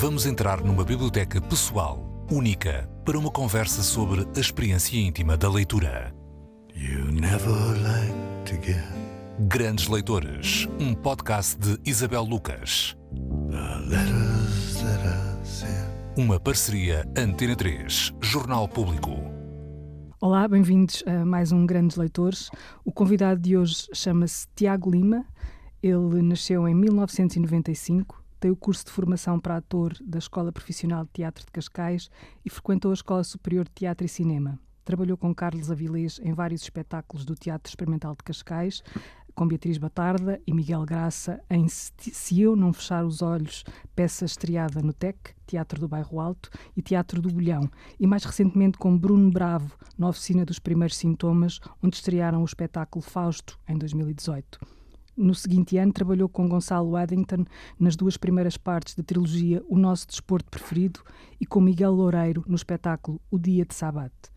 [0.00, 6.14] Vamos entrar numa biblioteca pessoal, única, para uma conversa sobre a experiência íntima da leitura.
[9.40, 12.96] Grandes Leitores, um podcast de Isabel Lucas.
[16.16, 19.37] Uma parceria Antena 3, Jornal Público.
[20.20, 22.50] Olá, bem-vindos a mais um Grandes Leitores.
[22.84, 25.24] O convidado de hoje chama-se Tiago Lima.
[25.80, 31.10] Ele nasceu em 1995 tem o curso de formação para ator da Escola Profissional de
[31.12, 32.08] Teatro de Cascais
[32.44, 34.58] e frequentou a Escola Superior de Teatro e Cinema.
[34.84, 38.82] Trabalhou com Carlos Avilés em vários espetáculos do Teatro Experimental de Cascais,
[39.38, 43.62] com Beatriz Batarda e Miguel Graça em Se Eu Não Fechar os Olhos,
[43.94, 48.76] peça estreada no TEC, Teatro do Bairro Alto, e Teatro do Bolhão, e mais recentemente
[48.76, 54.58] com Bruno Bravo, na Oficina dos Primeiros Sintomas, onde estrearam o espetáculo Fausto, em 2018.
[55.16, 57.44] No seguinte ano, trabalhou com Gonçalo Waddington
[57.78, 60.98] nas duas primeiras partes da trilogia O Nosso Desporto Preferido
[61.40, 64.32] e com Miguel Loureiro no espetáculo O Dia de Sabate.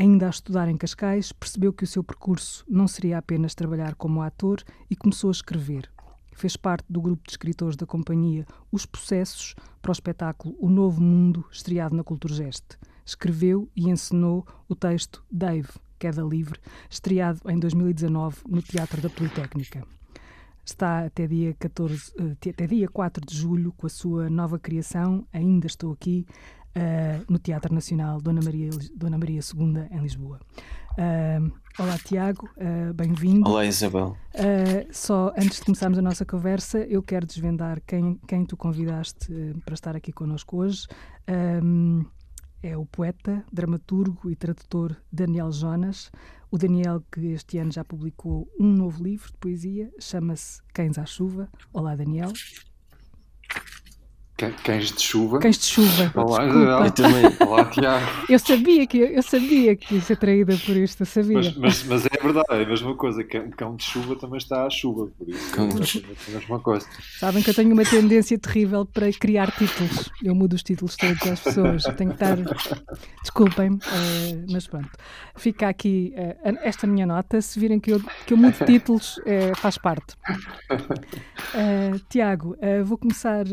[0.00, 4.22] Ainda a estudar em Cascais, percebeu que o seu percurso não seria apenas trabalhar como
[4.22, 5.92] ator e começou a escrever.
[6.32, 11.02] Fez parte do grupo de escritores da companhia Os Processos para o espetáculo O Novo
[11.02, 12.78] Mundo, estreado na Culturgeste.
[13.04, 19.86] Escreveu e encenou o texto Dave, Queda Livre, estreado em 2019 no Teatro da Politécnica.
[20.64, 25.26] Está até dia, 14, eh, até dia 4 de julho com a sua nova criação,
[25.32, 26.24] Ainda Estou Aqui,
[26.76, 30.40] uh, no Teatro Nacional Dona Maria, Dona Maria II, em Lisboa.
[30.92, 33.48] Uh, olá, Tiago, uh, bem-vindo.
[33.48, 34.16] Olá, Isabel.
[34.90, 39.28] só antes de começarmos a nossa conversa, eu quero desvendar quem, quem tu convidaste
[39.64, 40.86] para estar aqui connosco hoje
[42.62, 46.10] é o poeta, dramaturgo e tradutor Daniel Jonas.
[46.50, 51.06] O Daniel, que este ano já publicou um novo livro de poesia, chama-se Cães à
[51.06, 51.48] Chuva.
[51.72, 52.32] Olá, Daniel.
[54.48, 55.38] Cães de chuva.
[55.38, 56.10] Cães de chuva.
[56.14, 56.84] Olá, Isabel.
[56.84, 57.24] Eu também.
[57.46, 58.06] Olá, Tiago.
[58.26, 61.36] Eu sabia que eu sabia que ia ser traída por isto, eu sabia.
[61.36, 63.20] Mas, mas, mas, é verdade, é a mesma coisa.
[63.20, 66.86] Um cão de chuva também está à chuva, por isso é a mesma coisa.
[67.18, 70.10] Sabem que eu tenho uma tendência terrível para criar títulos.
[70.22, 71.84] Eu mudo os títulos todos às pessoas.
[71.84, 72.36] Eu tenho que estar.
[73.22, 74.90] Desculpem-me, uh, mas pronto.
[75.36, 77.42] Fica aqui uh, esta minha nota.
[77.42, 80.16] Se virem que eu, que eu mudo títulos, uh, faz parte.
[82.08, 83.44] Tiago, vou começar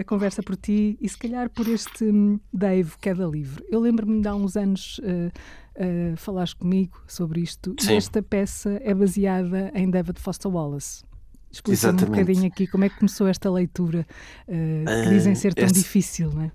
[0.00, 3.62] a conversa conversa por ti e se calhar por este hum, Dave Queda Livre.
[3.70, 5.30] Eu lembro-me de há uns anos uh,
[5.76, 7.92] uh, falares comigo sobre isto Sim.
[7.92, 11.04] e esta peça é baseada em David Foster Wallace.
[11.52, 14.06] Explica-me um bocadinho aqui como é que começou esta leitura
[14.48, 16.52] uh, que dizem ser tão difícil, não é?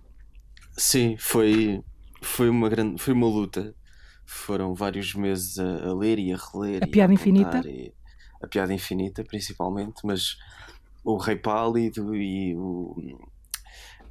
[0.75, 1.83] Sim, foi,
[2.21, 3.75] foi, uma grande, foi uma luta.
[4.25, 6.83] Foram vários meses a, a ler e a reler.
[6.83, 7.61] A Piada a Infinita?
[7.65, 7.93] E,
[8.41, 10.37] a Piada Infinita, principalmente, mas
[11.03, 12.95] o Rei Pálido e o,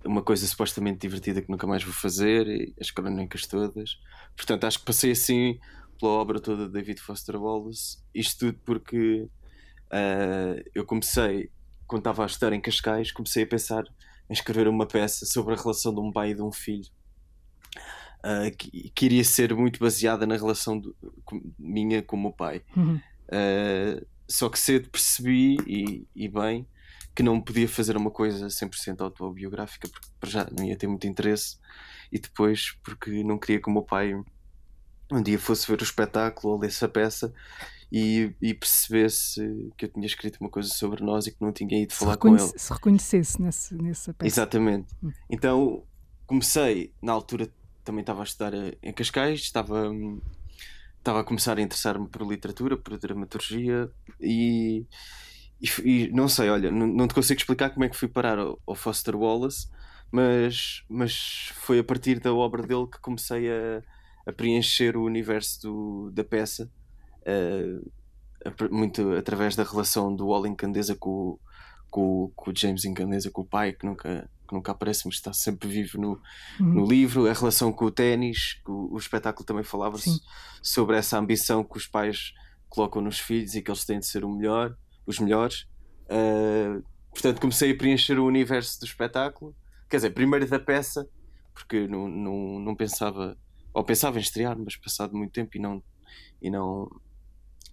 [0.04, 3.98] uma coisa supostamente divertida que nunca mais vou fazer, e as crónicas todas.
[4.36, 5.58] Portanto, acho que passei assim
[5.98, 7.98] pela obra toda de David Foster Wallace.
[8.14, 9.28] Isto tudo porque
[9.92, 11.50] uh, eu comecei,
[11.86, 13.84] quando estava a estudar em Cascais, comecei a pensar
[14.30, 16.88] em escrever uma peça sobre a relação de um pai e de um filho.
[18.18, 20.94] Uh, que, que, iria ser muito baseada na relação do,
[21.24, 22.62] com, minha com o meu pai.
[22.76, 22.96] Uhum.
[22.96, 26.66] Uh, só que cedo percebi, e, e bem,
[27.18, 31.04] que não podia fazer uma coisa 100% autobiográfica, porque para já não ia ter muito
[31.04, 31.58] interesse,
[32.12, 34.14] e depois porque não queria que o meu pai
[35.10, 37.34] um dia fosse ver o espetáculo ou lesse a peça
[37.90, 41.82] e, e percebesse que eu tinha escrito uma coisa sobre nós e que não tinha
[41.82, 42.52] ido se falar com ele.
[42.56, 44.28] Se reconhecesse nesse, nessa peça.
[44.28, 44.94] Exatamente.
[45.02, 45.10] Hum.
[45.28, 45.82] Então
[46.24, 47.52] comecei, na altura
[47.82, 49.90] também estava a estudar em Cascais, estava,
[50.98, 53.90] estava a começar a interessar-me por literatura, por dramaturgia
[54.20, 54.86] e
[55.60, 58.38] e, e, não sei, olha, não, não, te consigo explicar como é que fui parar
[58.38, 59.68] ao, ao, Foster Wallace,
[60.10, 63.82] mas, mas foi a partir da obra dele que comecei a,
[64.26, 66.70] a preencher o universo do, da peça,
[67.22, 67.90] uh,
[68.44, 71.38] a, muito através da relação do Wall Incandesa com,
[71.90, 75.32] com, com o James Incandesa, com o pai, que nunca, que nunca aparece, mas está
[75.32, 76.22] sempre vivo no,
[76.60, 76.74] uhum.
[76.74, 79.98] no livro, a relação com o ténis, o, o espetáculo também falava
[80.62, 82.32] sobre essa ambição que os pais
[82.68, 84.76] colocam nos filhos e que eles têm de ser o melhor
[85.08, 85.66] os melhores.
[86.04, 89.56] Uh, portanto, comecei a preencher o universo do espetáculo.
[89.88, 91.08] Quer dizer, primeiro da peça,
[91.54, 93.36] porque não, não, não pensava,
[93.72, 95.82] ou pensava em estrear, mas passado muito tempo e não,
[96.42, 96.90] e não,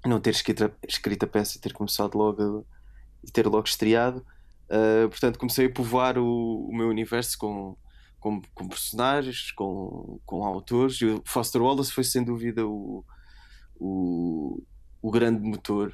[0.05, 2.65] não ter escrito a, escrito a peça e ter começado logo
[3.21, 4.25] e ter logo estreado.
[4.69, 7.77] Uh, portanto, comecei a povoar o, o meu universo com,
[8.17, 11.01] com, com, personagens, com, com autores.
[11.01, 13.03] E o Foster Wallace foi sem dúvida o,
[13.77, 14.63] o,
[15.01, 15.93] o grande motor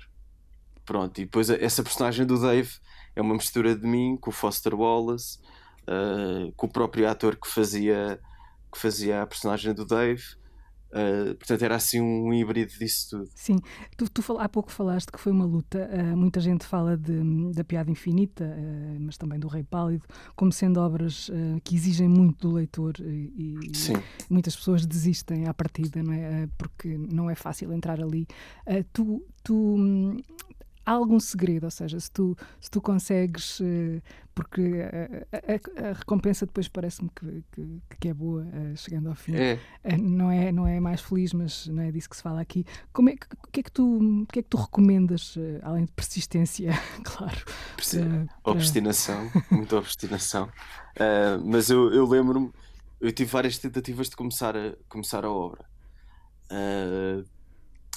[0.91, 2.69] pronto, e depois essa personagem do Dave
[3.15, 5.39] é uma mistura de mim com o Foster Wallace,
[5.83, 8.19] uh, com o próprio ator que fazia,
[8.69, 10.21] que fazia a personagem do Dave.
[10.89, 13.29] Uh, portanto, era assim um híbrido disso tudo.
[13.33, 13.55] Sim,
[13.95, 15.89] tu, tu há pouco falaste que foi uma luta.
[15.93, 20.03] Uh, muita gente fala de, da Piada Infinita, uh, mas também do Rei Pálido,
[20.35, 21.31] como sendo obras
[21.63, 23.93] que exigem muito do leitor e, Sim.
[24.29, 26.49] muitas pessoas desistem à partida, não é?
[26.57, 28.27] porque não é fácil entrar ali.
[28.91, 29.77] tu, tu
[30.85, 34.01] há algum segredo, ou seja, se tu, se tu consegues, uh,
[34.33, 39.15] porque a, a, a, recompensa depois parece-me que, que, que, é boa, uh, chegando ao
[39.15, 39.35] fim.
[39.35, 39.59] É.
[39.83, 42.65] Uh, não, é, não é mais feliz, mas não é disso que se fala aqui.
[42.91, 46.71] Como é, o, que é que tu, que é que tu recomendas, além de persistência,
[47.03, 47.39] claro?
[47.75, 48.51] Persi para...
[48.51, 50.49] Obstinação, muita obstinação.
[51.45, 52.51] mas eu, eu lembro-me,
[52.99, 55.65] eu tive várias tentativas de começar a, começar a obra.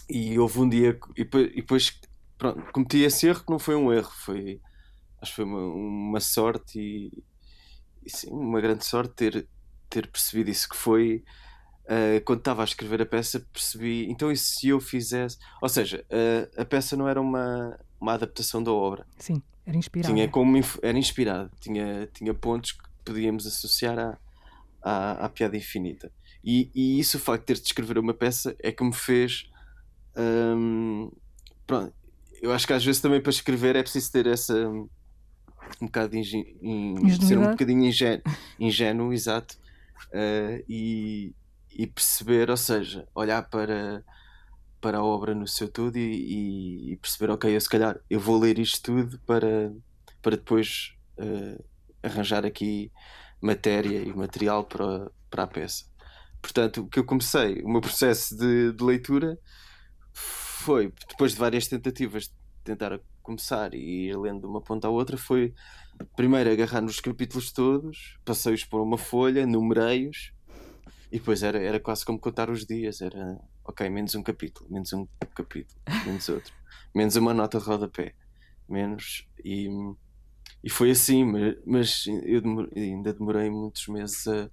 [0.08, 1.98] e houve um dia, e depois
[2.38, 4.60] pronto, cometi esse erro que não foi um erro, foi
[5.20, 7.24] acho que foi uma, uma sorte e,
[8.04, 9.48] e, sim, uma grande sorte ter,
[9.88, 11.24] ter percebido isso que foi.
[11.84, 16.02] Uh, quando estava a escrever a peça percebi, então e se eu fizesse ou seja,
[16.04, 19.06] uh, a peça não era uma, uma adaptação da obra.
[19.18, 20.14] Sim, era inspirada.
[20.14, 24.18] Tinha como, era inspirado, tinha, tinha pontos que podíamos associar à,
[24.82, 26.10] à, à piada infinita.
[26.42, 29.50] E, e, isso o facto de ter de escrever uma peça é que me fez
[30.16, 31.10] um,
[31.66, 31.94] pronto,
[32.44, 34.54] eu acho que às vezes também para escrever é preciso ter essa
[35.80, 36.14] um bocado
[37.26, 38.22] ser um bocadinho ingênuo,
[38.60, 39.56] ingênuo exato,
[40.08, 41.34] uh, e,
[41.74, 44.04] e, perceber, ou seja, olhar para,
[44.78, 48.38] para a obra no seu todo e, e, perceber, ok, eu se calhar eu vou
[48.38, 49.72] ler isto tudo para,
[50.20, 51.64] para depois uh,
[52.02, 52.92] arranjar aqui
[53.40, 55.86] matéria e material para, para a peça.
[56.42, 59.38] Portanto, o que eu comecei, o meu processo de, de leitura
[60.64, 62.32] foi, depois de várias tentativas de
[62.64, 65.54] tentar começar e ir lendo de uma ponta à outra, foi
[66.16, 70.32] primeiro agarrar nos capítulos todos, passei-os por uma folha, numerei-os
[71.14, 73.00] e depois era, era quase como contar os dias.
[73.00, 76.52] Era ok, menos um capítulo, menos um capítulo, menos outro,
[76.92, 78.14] menos uma nota de rodapé,
[78.68, 79.24] menos.
[79.44, 79.68] E,
[80.64, 82.42] e foi assim, mas, mas eu
[82.74, 84.50] ainda demorei muitos meses a,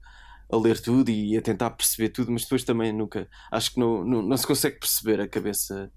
[0.51, 3.27] a ler tudo e a tentar perceber tudo, mas depois também nunca.
[3.51, 5.91] Acho que não, não, não se consegue perceber a cabeça.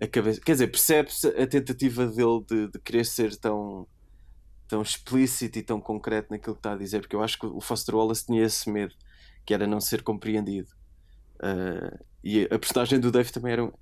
[0.00, 3.86] A cabeça quer dizer, percebe-se a tentativa dele de, de querer ser tão,
[4.68, 7.60] tão explícito e tão concreto naquilo que está a dizer, porque eu acho que o
[7.60, 8.94] Foster Wallace tinha esse medo,
[9.44, 10.68] que era não ser compreendido.
[11.36, 13.72] Uh, e a personagem do Dave também era,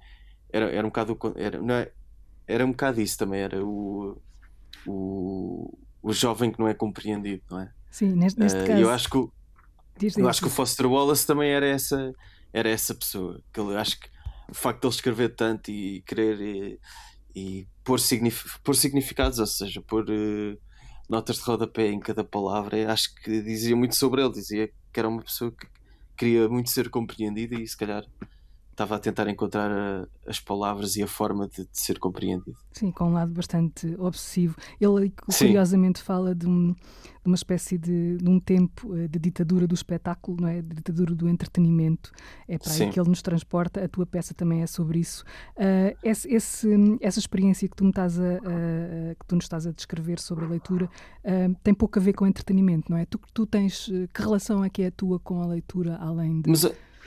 [0.53, 1.19] era, era um bocado.
[1.37, 1.93] Era, não é,
[2.47, 4.21] era um bocado isso também, era o,
[4.87, 7.73] o, o jovem que não é compreendido, não é?
[7.91, 8.81] Sim, neste, neste uh, caso.
[8.81, 9.29] Eu acho que
[9.99, 12.13] Diz, eu acho que o Foster Wallace também era essa,
[12.53, 13.41] era essa pessoa.
[13.53, 14.09] Que eu acho que
[14.49, 16.81] o facto de ele escrever tanto e querer e,
[17.35, 20.59] e pôr, signif pôr significados, ou seja, pôr uh,
[21.09, 24.33] notas de rodapé em cada palavra, acho que dizia muito sobre ele.
[24.33, 25.67] Dizia que era uma pessoa que
[26.17, 28.05] queria muito ser compreendida e se calhar
[28.73, 32.57] estava a tentar encontrar a, as palavras e a forma de, de, ser compreendido.
[32.73, 34.57] Sim, com um lado bastante obsessivo.
[34.81, 36.05] Ele curiosamente Sim.
[36.05, 40.41] fala de, um, de, uma espécie de, de, um tempo eh, de ditadura do espetáculo,
[40.41, 40.63] não é?
[40.63, 42.11] De ditadura do entretenimento.
[42.49, 42.85] É para Sim.
[42.85, 43.85] aí que ele nos transporta.
[43.85, 45.23] A tua peça também é sobre isso.
[45.57, 46.69] Uh, esse, esse,
[47.01, 48.39] essa experiência que tu, me estás a,
[49.19, 52.27] que tu nos estás a descrever sobre a leitura uh, tem pouco a ver com
[52.27, 53.05] entretenimento, não é?
[53.05, 56.49] Tu, tu tens que relação é que é a tua com a leitura além de.
[56.51, 56.65] Mas,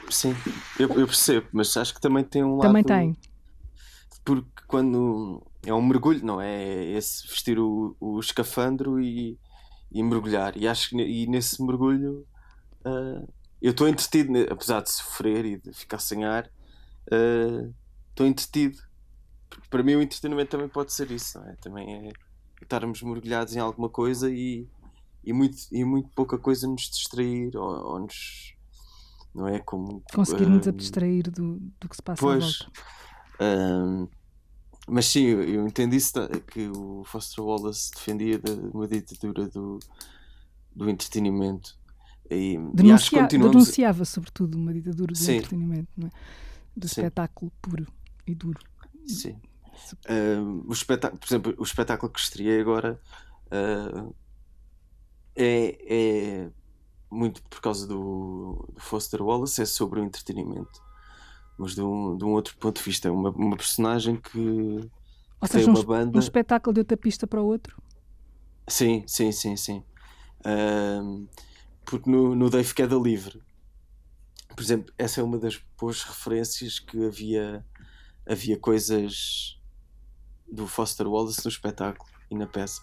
[0.10, 0.36] Sim,
[0.80, 2.68] eu, eu, percebo, mas acho que também tem um lado.
[2.68, 3.18] Também tem.
[4.24, 6.86] Porque quando é um mergulho, não é?
[6.92, 9.38] Esse vestir o, o escafandro e,
[9.92, 10.56] e mergulhar.
[10.58, 12.26] E acho que e nesse mergulho
[12.86, 13.28] uh,
[13.62, 16.50] eu estou entretido, apesar de sofrer e de ficar sem ar,
[17.12, 17.74] uh,
[18.10, 18.78] estou uh, entretido.
[19.50, 21.56] Porque para mim o entretenimento também pode ser isso, não é?
[21.56, 22.12] Também é
[22.62, 24.68] estarmos mergulhados em alguma coisa e,
[25.24, 28.55] e, muito, e muito pouca coisa nos distrair ou, ou nos
[29.36, 29.60] não é?
[29.60, 32.62] Como, Conseguirmos uh, abstrair do, do que se passa pois.
[33.36, 34.10] Uh,
[34.88, 36.14] mas sim, eu, eu entendi isso,
[36.48, 39.80] que o Foster Wallace defendia de uma ditadura do,
[40.74, 41.78] do entretenimento.
[42.32, 43.52] E, Denuncia, e continuamos...
[43.52, 45.36] Denunciava, sobretudo, uma ditadura do sim.
[45.36, 46.12] entretenimento, não é?
[46.76, 47.02] do sim.
[47.02, 47.88] espetáculo puro
[48.26, 48.60] e duro.
[49.06, 49.36] Sim.
[50.10, 53.00] Uh, o espetáculo, por exemplo, o espetáculo que estreiei agora
[53.48, 54.16] uh,
[55.36, 56.52] é, é
[57.10, 60.84] muito por causa do, do, Foster Wallace, é sobre o entretenimento.
[61.58, 65.48] Mas de um, de um outro ponto de vista, é uma, uma personagem que, Ou
[65.48, 66.18] seja, tem uma um, banda.
[66.18, 67.82] Um espetáculo de outra pista para o outro?
[68.68, 69.84] Sim, sim, sim, sim.
[70.46, 71.28] Um,
[71.86, 73.42] porque no, no Dave Queda Livre,
[74.56, 77.66] por exemplo, essa é uma das boas referências que havia,
[78.26, 79.60] havia coisas
[80.52, 82.82] do Foster Wallace no espetáculo e na peça,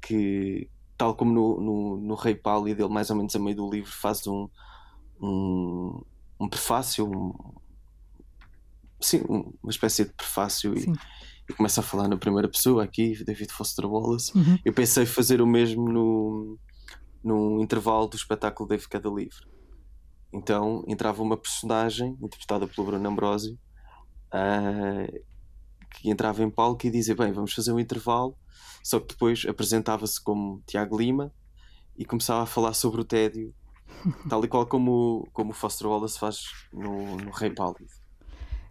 [0.00, 3.70] que tal como no, no, no Rei Pálido, ele mais ou menos a meio do
[3.70, 4.48] livro faz um,
[5.20, 6.02] um,
[6.40, 7.32] um prefácio, um,
[9.00, 10.92] sim, uma espécie de prefácio e,
[11.48, 14.36] e, começa a falar na primeira pessoa aqui, David Foster Wallace.
[14.36, 14.58] Uhum.
[14.64, 16.58] Eu pensei fazer o mesmo no,
[17.22, 19.46] no intervalo do espetáculo Dave Cada Livre.
[20.32, 23.58] Então entrava uma personagem interpretada pelo Bruno Ambrosio
[24.32, 25.24] uh,
[25.94, 28.36] que entrava em palco e dizia: Bem, vamos fazer um intervalo.
[28.82, 31.32] Só que depois apresentava-se como Tiago Lima
[31.96, 33.54] e começava a falar sobre o tédio,
[34.28, 37.90] tal e qual como, como o Foster Wallace faz no, no Rei Pálido.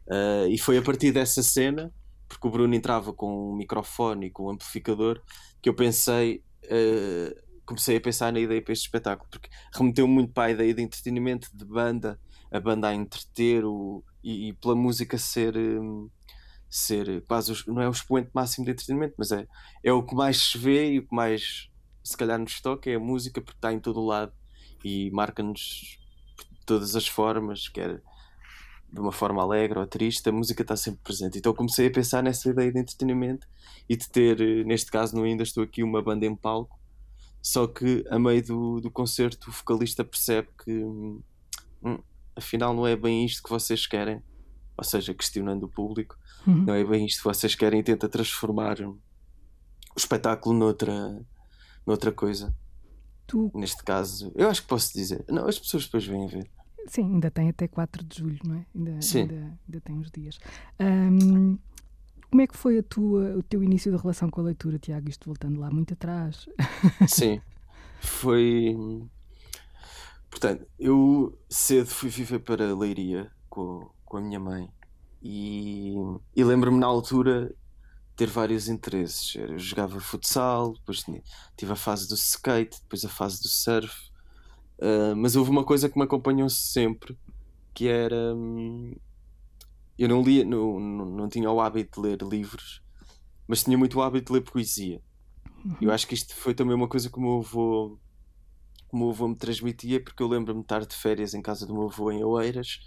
[0.08, 1.92] Uh, e foi a partir dessa cena,
[2.28, 5.22] porque o Bruno entrava com um microfone e com um amplificador,
[5.62, 6.44] que eu pensei.
[6.66, 10.74] Uh, comecei a pensar na ideia para este espetáculo, porque remeteu muito para a ideia
[10.74, 12.20] de entretenimento, de banda,
[12.52, 15.58] a banda a entreter o, e, e pela música ser.
[15.58, 16.10] Um,
[16.76, 19.48] ser quase não é o expoente máximo de entretenimento, mas é,
[19.84, 21.70] é o que mais se vê e o que mais
[22.04, 24.34] se calhar nos toca é a música porque está em todo o lado
[24.84, 28.02] e marca-nos de todas as formas, quer
[28.92, 31.38] de uma forma alegre ou triste, a música está sempre presente.
[31.38, 33.48] Então comecei a pensar nessa ideia de entretenimento
[33.88, 36.80] e de ter, neste caso, no Ainda Estou Aqui, uma banda em palco,
[37.42, 41.22] só que a meio do, do concerto o vocalista percebe que hum,
[42.36, 44.22] afinal não é bem isto que vocês querem,
[44.78, 46.66] ou seja, questionando o público, uhum.
[46.66, 49.00] não é bem isto vocês querem e tenta transformar o
[49.96, 51.22] espetáculo noutra,
[51.86, 52.54] noutra coisa.
[53.28, 53.52] Tu...
[53.54, 55.24] Neste caso, eu acho que posso dizer.
[55.30, 56.50] Não, as pessoas depois vêm ver.
[56.88, 58.66] Sim, ainda tem até 4 de julho, não é?
[58.76, 59.22] Ainda, Sim.
[59.22, 60.38] ainda, ainda tem uns dias.
[60.80, 61.58] Um,
[62.30, 65.08] como é que foi a tua, o teu início de relação com a leitura, Tiago?
[65.08, 66.50] Isto voltando lá muito atrás.
[67.08, 67.40] Sim,
[68.00, 68.76] foi.
[70.30, 74.70] Portanto, eu cedo fui viver para a Leiria com, com a minha mãe
[75.24, 75.96] e,
[76.36, 77.52] e lembro-me na altura
[78.16, 79.34] ter vários interesses.
[79.34, 81.04] Eu jogava futsal, depois
[81.58, 83.92] tive a fase do skate, depois a fase do surf.
[84.78, 87.18] Uh, mas houve uma coisa que me acompanhou sempre,
[87.74, 88.96] que era hum,
[89.98, 92.84] eu não lia, não, não, não, tinha o hábito de ler livros,
[93.48, 95.02] mas tinha muito o hábito de ler poesia.
[95.66, 95.78] Uhum.
[95.82, 97.98] Eu acho que isto foi também uma coisa que o meu avô,
[98.88, 101.66] que o meu avô me transmitia, porque eu lembro-me de estar de férias em casa
[101.66, 102.80] do meu avô em Oeiras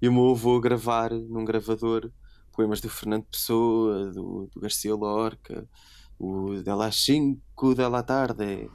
[0.00, 2.10] e o meu avô gravar num gravador
[2.52, 5.68] poemas do Fernando Pessoa, do, do Garcia Lorca,
[6.18, 8.70] o de las 5 da tarde,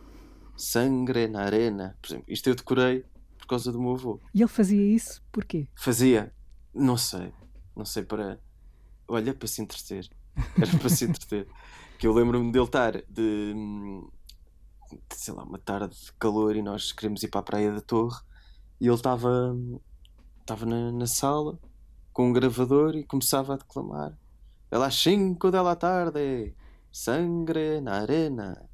[0.55, 1.97] Sangre na Arena.
[2.01, 3.03] Por exemplo, isto eu decorei
[3.39, 4.19] por causa do meu avô.
[4.33, 5.67] E ele fazia isso porquê?
[5.75, 6.31] Fazia,
[6.73, 7.33] não sei,
[7.75, 8.39] não sei, para.
[9.07, 10.07] Olha, para se entreter.
[10.55, 11.47] Era para se entreter.
[11.97, 13.53] que eu lembro-me dele estar de,
[15.11, 18.19] sei lá, uma tarde de calor e nós queríamos ir para a Praia da Torre
[18.79, 19.55] e ele estava
[20.51, 21.57] estava na, na, sala
[22.11, 24.17] com um gravador e começava a declamar.
[24.69, 26.53] Ela às 5 da tarde,
[26.91, 28.69] sangre na arena.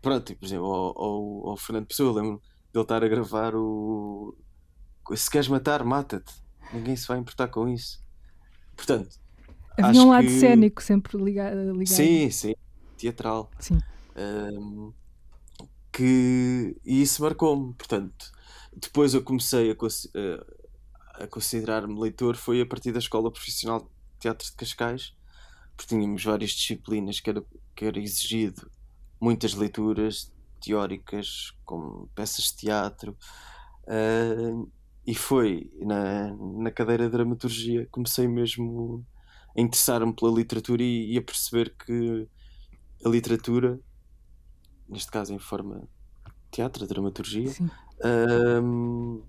[0.00, 2.40] Pronto, e, por exemplo, ao, ao, Fernando Pessoa, lembro
[2.72, 4.34] dele estar a gravar o.
[5.14, 6.32] Se queres matar, mata-te.
[6.72, 8.02] Ninguém se vai importar com isso.
[8.74, 9.18] Portanto.
[9.78, 10.40] Havia um lado que...
[10.40, 11.86] cénico sempre ligado, ligado.
[11.86, 12.54] Sim, sim.
[12.96, 13.50] Teatral.
[13.58, 13.78] Sim.
[14.16, 14.92] Um,
[15.92, 16.76] que...
[16.84, 17.74] E isso marcou-me.
[17.74, 18.32] Portanto,
[18.74, 19.74] depois eu comecei a,
[21.14, 25.14] a considerar-me leitor foi a partir da Escola Profissional de Teatro de Cascais,
[25.76, 27.44] porque tínhamos várias disciplinas que era,
[27.74, 28.70] que era exigido
[29.20, 33.16] muitas leituras teóricas, como peças de teatro,
[33.84, 34.70] uh,
[35.06, 39.04] e foi na, na cadeira de dramaturgia comecei mesmo
[39.56, 42.26] a interessar-me pela literatura e, e, a perceber que
[43.04, 43.78] a literatura,
[44.88, 45.86] neste caso em forma de
[46.50, 47.50] teatro, dramaturgia,
[48.00, 49.22] uh,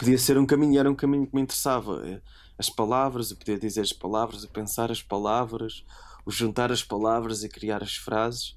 [0.00, 2.02] podia ser um caminho, era um caminho que me interessava.
[2.08, 2.22] Eh,
[2.58, 5.84] as palavras, o poder dizer as palavras, o pensar as palavras,
[6.24, 8.56] o juntar as palavras e criar as frases.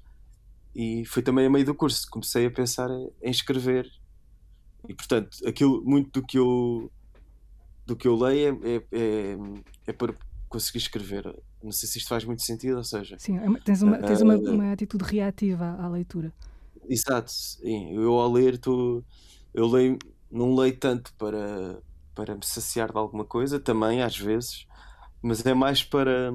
[0.74, 3.86] E foi também a meio do curso que comecei a pensar em escrever.
[4.88, 6.90] E portanto, aquilo, muito do que eu,
[7.86, 9.36] do que eu leio é, é, é,
[9.88, 10.14] é para
[10.48, 11.24] conseguir escrever.
[11.62, 13.16] Não sei se isto faz muito sentido, ou seja.
[13.18, 16.32] Sim, é tens uma, tens uma, ah, uma atitude reativa à leitura.
[16.88, 17.94] Exato, sim.
[17.94, 19.02] Eu ao ler, tô,
[19.52, 19.98] eu leio
[20.34, 21.80] não leio tanto para,
[22.14, 24.66] para me saciar de alguma coisa, também às vezes,
[25.22, 26.32] mas é mais para,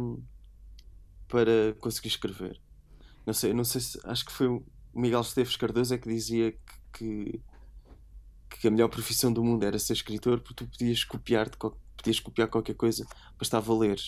[1.28, 2.60] para conseguir escrever.
[3.26, 4.66] Não sei, não sei se acho que foi o
[4.96, 6.60] Miguel Esteves Cardoso é que dizia que,
[6.94, 7.42] que,
[8.50, 12.48] que a melhor profissão do mundo era ser escritor porque tu podias copiar, podias copiar
[12.48, 13.06] qualquer coisa,
[13.38, 14.00] bastava ler.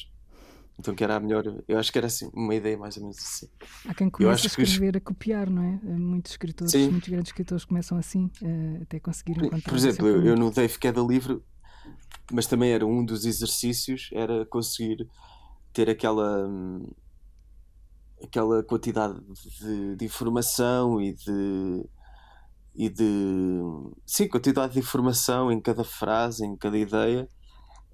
[0.80, 3.18] Então que era a melhor, eu acho que era assim, uma ideia mais ou menos
[3.20, 3.48] assim.
[3.88, 4.98] Há quem comece a escrever que...
[4.98, 5.80] a copiar, não é?
[5.84, 6.90] Eh, muitos escritores, Sim.
[6.90, 9.70] muitos grandes escritores começam assim, eh, até conseguir encontrar.
[9.70, 11.40] Por exemplo, eu, eu no Dave Queda Livre,
[12.32, 15.08] mas também era um dos exercícios, era conseguir
[15.74, 16.50] ter aquela
[18.24, 19.20] aquela quantidade
[19.60, 21.86] de, de, informação e de
[22.74, 23.60] e de
[24.06, 27.28] sim, quantidade de informação em cada frase, em cada ideia,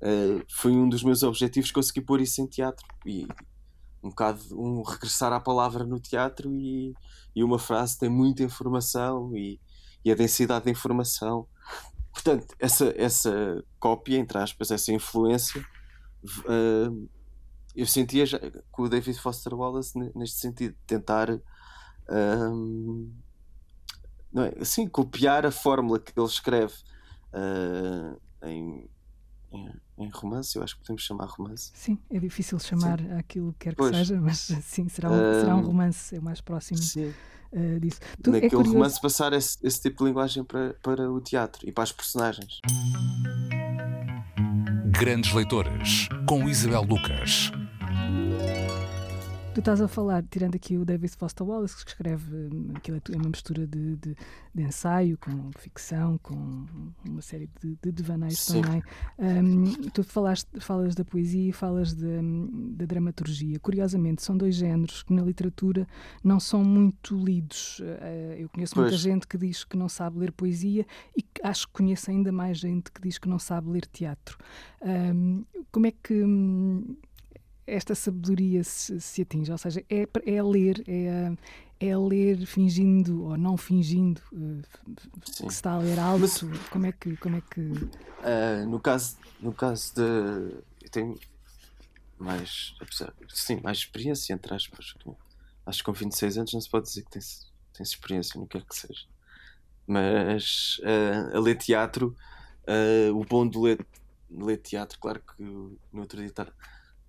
[0.01, 3.27] uh, foi um dos meus objetivos conseguir pôr isso em teatro e
[4.03, 6.93] um bocado um regressar à palavra no teatro e,
[7.35, 9.59] e uma frase tem muita informação e,
[10.03, 11.47] e a densidade de informação.
[12.13, 15.61] Portanto essa, essa cópia entre aspas, essa influência
[16.45, 17.09] uh,
[17.75, 18.39] eu sentia já,
[18.71, 21.29] com o David Foster Wallace neste sentido, tentar
[22.09, 23.13] um,
[24.31, 26.73] não é, assim, copiar a fórmula que ele escreve
[27.33, 28.89] uh, em,
[29.51, 31.71] em, em, romance, eu acho que podemos chamar romance.
[31.73, 33.11] Sim, é difícil chamar sim.
[33.13, 33.95] aquilo que quer que pois.
[33.95, 36.77] seja, mas sim, será um, será um romance, é o mais próximo.
[36.77, 37.13] Sim.
[37.51, 37.99] Uh, disso.
[38.21, 38.73] Tu, é Naquele é curioso...
[38.73, 42.59] romance passar esse, esse tipo de linguagem para, para o teatro e para as personagens.
[44.99, 47.51] Grandes Leitores, com Isabel Lucas.
[49.57, 53.17] Tu estás a falar, tirando aqui o David Foster Wallace, que escreve hum, aquilo é
[53.17, 54.15] uma mistura de, de,
[54.53, 56.67] de ensaio com ficção, com
[57.03, 58.83] uma série de, de devaneios também.
[59.17, 63.59] Um, tu falaste, falas da poesia e falas hum, da dramaturgia.
[63.59, 65.87] Curiosamente, são dois géneros que na literatura
[66.23, 67.79] não são muito lidos.
[67.79, 68.91] Uh, eu conheço pois.
[68.91, 70.85] muita gente que diz que não sabe ler poesia
[71.17, 74.37] e acho que conheço ainda mais gente que diz que não sabe ler teatro.
[74.83, 76.95] Um, como é que hum,
[77.67, 79.51] esta sabedoria se, se atinge?
[79.51, 81.33] Ou seja, é, é ler, é,
[81.79, 84.61] é ler fingindo ou não fingindo uh,
[85.21, 86.21] que se está a ler algo?
[86.21, 87.17] Mas, como é que.
[87.17, 87.59] Como é que...
[87.59, 90.01] Uh, no, caso, no caso de.
[90.81, 91.19] Eu tenho
[92.17, 92.73] mais.
[93.27, 94.95] Sim, mais experiência, entre aspas.
[95.65, 98.57] Acho que com 26 anos não se pode dizer que tens, tens experiência no que
[98.57, 99.05] é que seja.
[99.85, 102.15] Mas uh, a ler teatro,
[103.13, 103.85] o bom de ler,
[104.29, 106.27] ler teatro, claro que no outro dia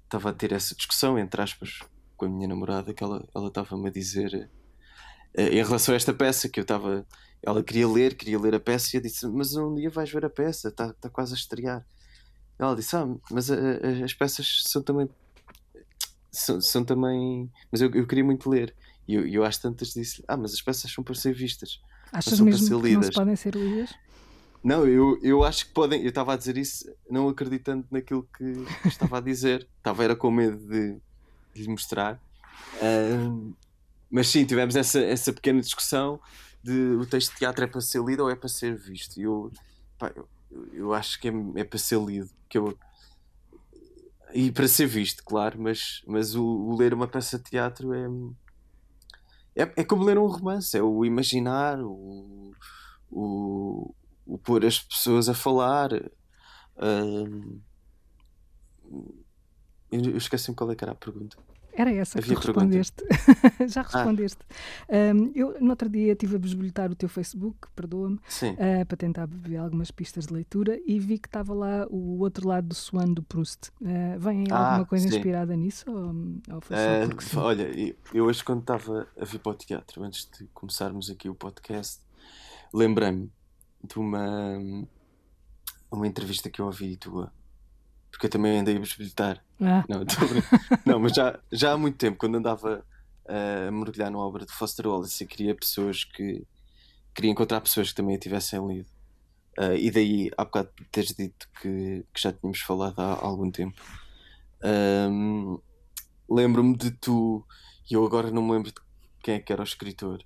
[0.09, 1.81] estava a ter essa discussão, entre aspas,
[2.17, 4.51] com a minha namorada, que ela estava-me a dizer
[5.37, 7.07] uh, em relação a esta peça, que eu estava.
[7.41, 10.25] Ela queria ler, queria ler a peça, e eu disse: Mas um dia vais ver
[10.25, 11.87] a peça, está tá quase a estrear.
[12.59, 15.09] Ela disse: Ah, mas a, a, as peças são também.
[16.33, 17.51] São, são também.
[17.71, 18.75] Mas eu, eu queria muito ler.
[19.07, 21.81] E eu, eu às tantas disse: Ah, mas as peças são para ser vistas.
[22.11, 23.93] Achas mesmo que não podem ser lidas?
[24.63, 26.03] Não, eu, eu acho que podem.
[26.03, 28.45] Eu estava a dizer isso não acreditando naquilo que
[28.87, 29.69] estava a dizer.
[29.79, 30.97] estava era com medo de,
[31.55, 32.21] de lhe mostrar.
[32.75, 33.55] Uh,
[34.11, 36.21] mas sim, tivemos essa, essa pequena discussão
[36.63, 39.19] de o texto de teatro é para ser lido ou é para ser visto.
[39.19, 39.53] E eu,
[40.15, 40.29] eu,
[40.73, 42.31] eu, acho que é, é, para ser lido.
[42.49, 42.77] Que eu,
[44.35, 49.63] e para ser visto, claro, mas, mas o, o ler uma peça de teatro é,
[49.63, 52.53] é, é como ler um romance, é o imaginar, o,
[53.11, 53.95] o
[54.49, 55.93] pôr as pessoas a falar.
[55.93, 57.61] Uh,
[59.93, 61.37] eu esqueci-me qual é que era a pergunta.
[61.75, 63.05] Era essa Havia que tu respondeste.
[63.69, 63.85] Já ah.
[63.85, 64.39] respondeste.
[64.89, 65.15] Ah.
[65.15, 69.27] Um, eu, no outro dia, estive a bisbilhotar o teu Facebook, perdoa-me, uh, para tentar
[69.27, 73.13] ver algumas pistas de leitura e vi que estava lá o outro lado do Swan
[73.13, 73.71] do Proust.
[73.83, 75.15] Uh, vem ah, alguma coisa sim.
[75.15, 75.85] inspirada nisso?
[75.89, 77.71] Ou, ou uh, Olha,
[78.15, 82.01] eu hoje, quando estava a vir para o teatro, antes de começarmos aqui o podcast,
[82.73, 83.31] lembrei-me
[83.83, 84.59] de uma,
[85.91, 87.33] uma entrevista que eu ouvi tua.
[88.11, 89.45] Porque eu também andei a bisbilhotar.
[89.61, 89.85] Ah.
[89.89, 90.01] Não,
[90.87, 92.85] não, mas já, já há muito tempo, quando andava
[93.27, 96.47] a mergulhar na obra de Foster Wallace, eu queria pessoas que.
[97.15, 98.89] queria encontrar pessoas que também a tivessem lido.
[99.59, 103.51] Uh, e daí, há bocado teres dito que, que já tínhamos falado há, há algum
[103.51, 103.81] tempo.
[104.65, 105.59] Um,
[106.31, 107.43] Lembro-me de tu,
[107.91, 108.81] e eu agora não me lembro de
[109.23, 110.23] quem é que era o escritor,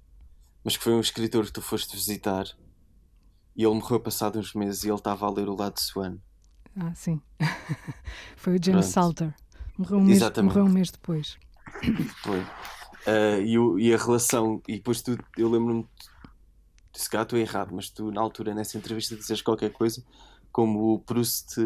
[0.64, 2.44] mas que foi um escritor que tu foste visitar
[3.56, 6.18] e ele morreu passado uns meses e ele estava a ler o lado de Swan.
[6.76, 7.20] Ah, sim.
[8.36, 8.86] Foi o James.
[8.86, 9.34] Salter.
[9.76, 11.38] Morreu um, mês, morreu um mês depois.
[12.22, 12.40] Foi.
[12.40, 15.86] Uh, e, o, e, a relação, e depois tu, eu lembro-me,
[16.92, 20.04] se calhar estou errado, mas tu na altura nessa entrevista dizes qualquer coisa
[20.52, 21.56] como o Proust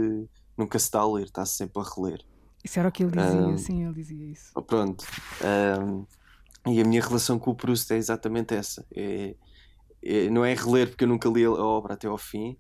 [0.57, 2.25] nunca se está a ler, está sempre a reler.
[2.65, 4.53] Isso era o que ele dizia, uh, sim, ele dizia isso.
[4.63, 5.05] Pronto.
[5.41, 6.07] Uh,
[6.67, 8.85] e a minha relação com o Proust é exatamente essa.
[8.95, 9.35] É,
[10.31, 12.57] não é reler porque eu nunca li a obra até ao fim,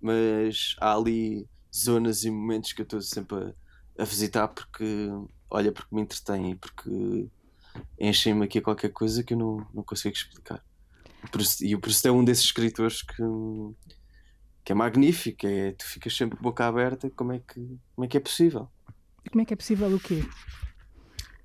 [0.00, 3.36] mas há ali zonas e momentos que eu estou sempre
[3.98, 5.08] a, a, visitar porque,
[5.50, 7.28] olha, porque me entretém e porque
[7.98, 10.64] enchem-me aqui a qualquer coisa que eu não, não consigo explicar.
[11.60, 13.22] E o Proust é um desses escritores que,
[14.64, 18.16] que é magnífico, é, tu ficas sempre boca aberta, como é que, como é, que
[18.16, 18.68] é possível?
[19.30, 20.22] Como é que é possível o quê?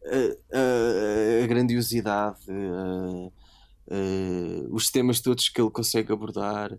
[0.05, 3.40] A, a, a grandiosidade, a,
[3.91, 6.77] uh, os temas todos que ele consegue abordar.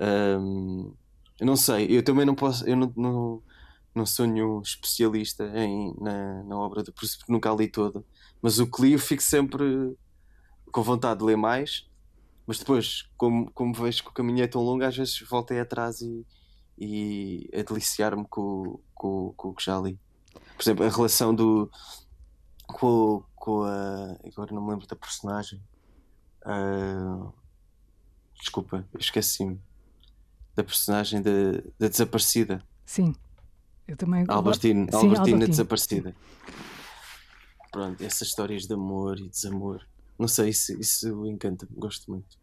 [0.00, 0.92] Um,
[1.40, 3.42] não sei, eu também não posso, eu não, não,
[3.94, 8.02] não sou nenhum especialista em, na, na obra do Proust, porque nunca a li toda.
[8.40, 9.64] Mas o que li, eu fico sempre
[10.72, 11.88] com vontade de ler mais.
[12.46, 16.00] Mas depois, como, como vejo que o caminho é tão longo, às vezes voltei atrás
[16.00, 16.24] e,
[16.78, 19.98] e a deliciar-me com, com, com o que já li.
[20.56, 21.70] Por exemplo, a relação do.
[22.66, 24.16] com, com a.
[24.24, 25.60] Agora não me lembro da personagem.
[26.46, 27.32] Uh,
[28.38, 29.60] desculpa, esqueci-me.
[30.54, 31.30] Da personagem da,
[31.78, 32.62] da desaparecida.
[32.86, 33.14] Sim.
[33.86, 34.24] Eu também.
[34.28, 35.46] Albertine, Sim, Albertine, Albertine.
[35.48, 36.14] desaparecida.
[37.70, 39.86] Pronto, essas histórias de amor e desamor.
[40.18, 42.38] Não sei, isso, isso encanta-me, gosto muito.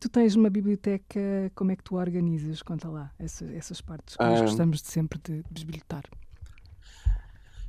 [0.00, 1.20] Tu tens uma biblioteca,
[1.54, 2.60] como é que tu organizas?
[2.62, 6.02] Conta lá essas, essas partes que nós gostamos de sempre de desbilhotar.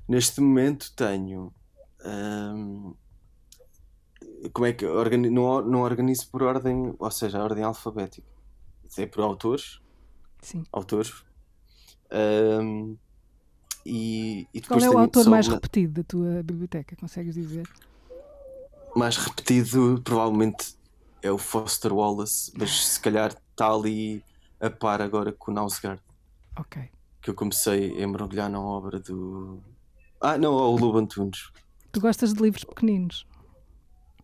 [0.08, 1.54] Neste momento tenho.
[4.54, 8.28] Como é que organizo, não, não organizo por ordem, ou seja, a ordem alfabética.
[8.98, 9.80] É por autores.
[10.42, 10.64] Sim.
[10.72, 11.24] Autores.
[12.12, 12.98] Um,
[13.86, 15.56] e, e Qual é o autor mais uma...
[15.56, 16.96] repetido da tua biblioteca?
[16.96, 17.68] Consegues dizer?
[18.96, 20.76] Mais repetido, provavelmente,
[21.22, 24.24] é o Foster Wallace, mas se calhar está ali
[24.60, 26.02] a par agora com o Nausgard.
[26.58, 26.90] Ok.
[27.22, 29.62] Que eu comecei a mergulhar na obra do.
[30.22, 31.52] Ah, não, o Lobo Antunes.
[31.92, 33.26] Tu gostas de livros pequeninos?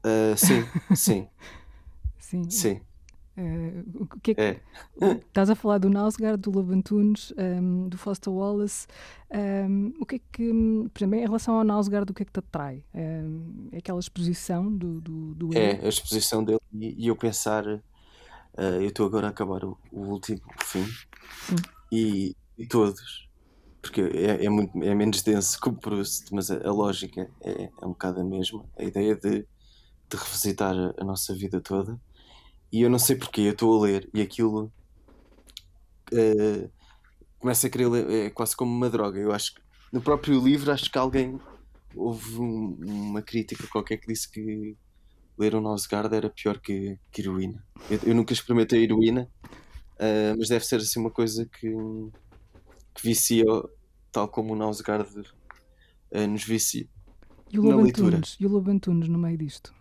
[0.06, 0.64] Uh, sim,
[0.96, 1.28] sim.
[2.20, 2.50] sim.
[2.50, 2.82] Sim.
[3.38, 4.42] Uh, o que é, que...
[4.42, 4.62] é.
[5.28, 8.88] Estás a falar do Nausgard, do Lobo Antunes, um, do Foster Wallace.
[9.30, 10.54] Um, o que é que,
[10.94, 12.84] por exemplo, em relação ao Nausgard, o que é que te atrai?
[12.94, 17.66] Um, é aquela exposição do, do, do É, a exposição dele e, e eu pensar,
[17.68, 17.82] uh,
[18.58, 20.86] eu estou agora a acabar o, o último fim
[21.92, 23.28] e, e, todos,
[23.82, 27.64] porque é, é, muito, é menos denso que o Proust, mas a, a lógica é,
[27.64, 28.64] é um bocado a mesma.
[28.80, 29.46] A ideia de,
[30.16, 32.00] de revisitar a, nossa vida toda
[32.72, 34.72] e eu não sei porquê, eu estou a ler e aquilo
[36.12, 36.70] uh,
[37.40, 39.20] começa a querer ler, é quase como uma droga.
[39.20, 41.40] Eu acho que no próprio livro acho que alguém
[41.96, 44.76] houve um, uma crítica qualquer que disse que
[45.38, 47.64] ler o Nosgard era pior que, que heroína.
[47.90, 51.72] Eu, eu, nunca experimentei heroína, uh, mas deve ser assim uma coisa que,
[52.94, 53.46] que vicia,
[54.12, 56.88] tal como o Nosgard uh, nos vicia.
[57.52, 59.74] E o Lobo Antunes, e o Lobo Antunes no meio disto?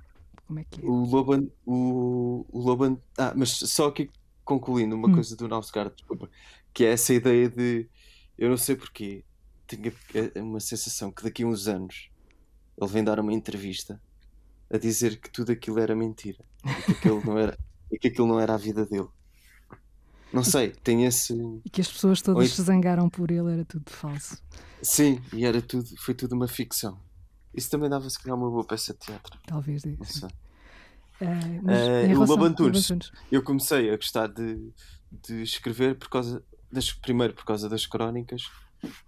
[0.46, 0.84] Como é que é?
[0.84, 1.48] O Loban.
[1.66, 2.98] O, o Loban.
[3.18, 4.10] Ah, mas só aqui
[4.44, 5.14] concluindo uma hum.
[5.14, 6.28] coisa do Novsgard, desculpa,
[6.72, 7.88] que é essa ideia de.
[8.36, 9.24] Eu não sei porquê,
[9.66, 9.92] tenho
[10.36, 12.10] uma sensação que daqui a uns anos
[12.76, 14.00] ele vem dar uma entrevista
[14.70, 17.56] a dizer que tudo aquilo era mentira e que aquilo não era,
[17.90, 19.08] e que aquilo não era a vida dele.
[20.32, 21.32] Não sei, tem esse.
[21.64, 24.42] E que as pessoas todas se zangaram por ele, era tudo falso.
[24.82, 26.98] Sim, e era tudo, foi tudo uma ficção.
[27.54, 29.38] Isso também dava se calhar uma boa peça de teatro.
[29.46, 30.26] Talvez isso.
[31.20, 32.90] Uh, o Lobo Antunes,
[33.30, 34.72] eu comecei a gostar de,
[35.10, 38.42] de escrever por causa das, primeiro por causa das crónicas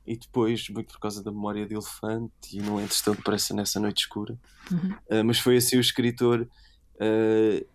[0.07, 3.81] e depois muito por causa da memória de elefante e não antes tão depressa nessa
[3.81, 4.39] noite escura.
[4.71, 4.93] Uhum.
[5.11, 6.49] Uh, mas foi assim o escritor,
[6.95, 7.67] uh,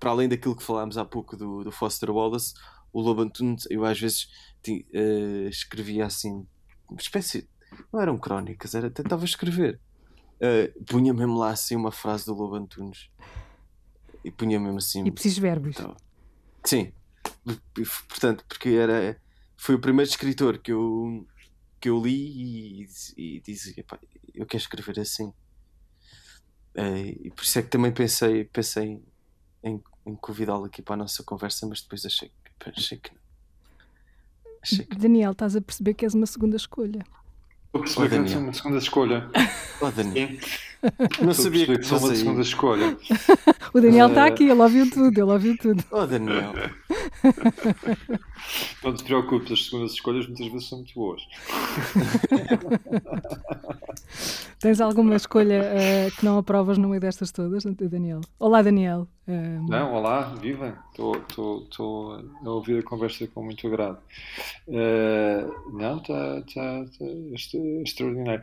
[0.00, 2.54] para além daquilo que falámos há pouco do, do Foster Wallace,
[2.92, 4.28] o Lobo Antunes, eu às vezes
[4.66, 6.46] uh, escrevia assim,
[6.88, 7.48] uma espécie
[7.92, 9.80] não eram crónicas, era, tentava escrever.
[10.36, 13.10] Uh, punha mesmo lá assim uma frase do Lobo Antunes
[14.24, 15.04] e punha mesmo assim.
[15.04, 15.76] E precisos verbos.
[15.76, 15.96] Então,
[16.64, 16.92] sim,
[18.08, 19.20] portanto, porque era
[19.58, 21.26] foi o primeiro escritor que eu,
[21.80, 23.84] que eu li e, e dizia:
[24.32, 25.26] eu quero escrever assim.
[26.76, 29.02] Uh, e por isso é que também pensei, pensei
[29.64, 32.30] em, em convidá-lo aqui para a nossa conversa, mas depois achei,
[32.64, 33.20] achei que não.
[34.62, 34.96] Achei que...
[34.96, 37.04] Daniel, estás a perceber que és uma segunda escolha.
[37.68, 39.28] Estou a perceber que é uma segunda escolha.
[39.80, 40.30] Oh, Daniel.
[41.20, 42.96] Não sabia que, que sou uma segunda escolha.
[43.74, 44.28] o Daniel está uh...
[44.28, 45.84] aqui, ele ouviu tudo, ele ouviu tudo.
[45.90, 46.54] Oh, Daniel.
[48.82, 51.20] Não te preocupes, as segundas escolhas muitas vezes são muito boas.
[54.58, 58.20] Tens alguma escolha uh, que não aprovas no meio destas todas, Daniel?
[58.38, 59.06] Olá, Daniel.
[59.26, 59.68] Uh...
[59.68, 60.76] Não, olá, viva.
[60.90, 61.16] Estou
[62.44, 63.98] a ouvir a conversa com muito agrado.
[64.66, 67.06] Uh, não, está tá, tá,
[67.84, 68.42] extraordinário.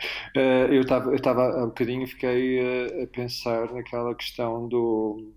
[0.71, 0.81] eu
[1.15, 5.33] estava há bocadinho e fiquei a pensar naquela questão do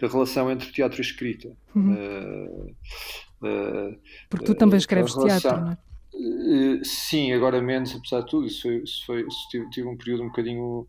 [0.00, 1.52] da relação entre teatro e escrita.
[1.74, 1.94] Uhum.
[1.94, 2.76] Uh,
[3.46, 3.98] uh,
[4.28, 5.78] Porque tu também escreves relação, teatro, não é?
[6.24, 8.46] Uh, sim, agora menos, apesar de tudo.
[8.46, 10.86] Isso foi, isso foi isso tive, tive, um período um bocadinho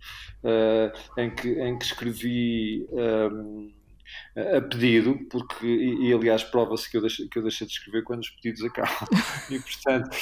[1.17, 2.87] em, que, em que escrevi.
[2.91, 3.71] Um,
[4.35, 8.03] a pedido, porque, e, e aliás, prova-se que eu, deixo, que eu deixei de escrever
[8.03, 9.07] quando os pedidos acabam,
[9.49, 10.15] e portanto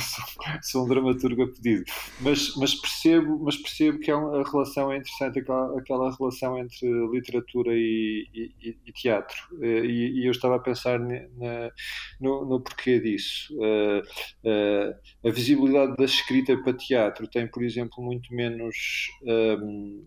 [0.00, 0.24] sou,
[0.62, 1.84] sou, um dramaturgo a pedido.
[2.20, 6.58] Mas, mas, percebo, mas percebo que é uma, a relação é interessante, aquela, aquela relação
[6.58, 9.36] entre literatura e, e, e teatro.
[9.60, 11.70] Eh, e, e, eu estava a pensar na,
[12.20, 13.54] no, no, porquê disso.
[13.56, 14.00] Uh,
[14.48, 19.08] uh, a visibilidade da escrita para teatro tem, por exemplo, muito menos.
[19.22, 20.06] Um,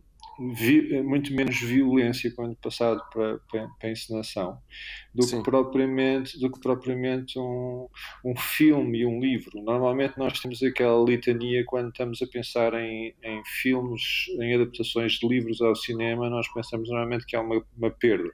[0.53, 4.57] vi, muito menos violência quando passado para, para, para a encenação
[5.13, 7.87] do que propriamente, do que propriamente um,
[8.23, 9.61] um filme e um livro.
[9.61, 15.27] Normalmente nós temos aquela litania quando estamos a pensar em, em filmes, em adaptações de
[15.27, 18.29] livros ao cinema, nós pensamos normalmente que há uma, uma perda.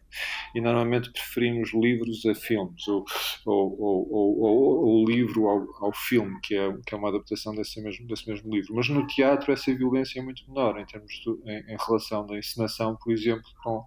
[0.54, 3.06] E normalmente preferimos livros a filmes, ou,
[3.46, 7.82] ou, ou, ou o livro ao, ao filme, que é, que é uma adaptação desse
[7.82, 8.76] mesmo, desse mesmo livro.
[8.76, 11.95] Mas no teatro essa violência é muito menor em termos de, em, em relação
[12.26, 13.84] da encenação, por exemplo, com,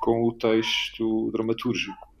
[0.00, 2.16] com o texto dramatúrgico.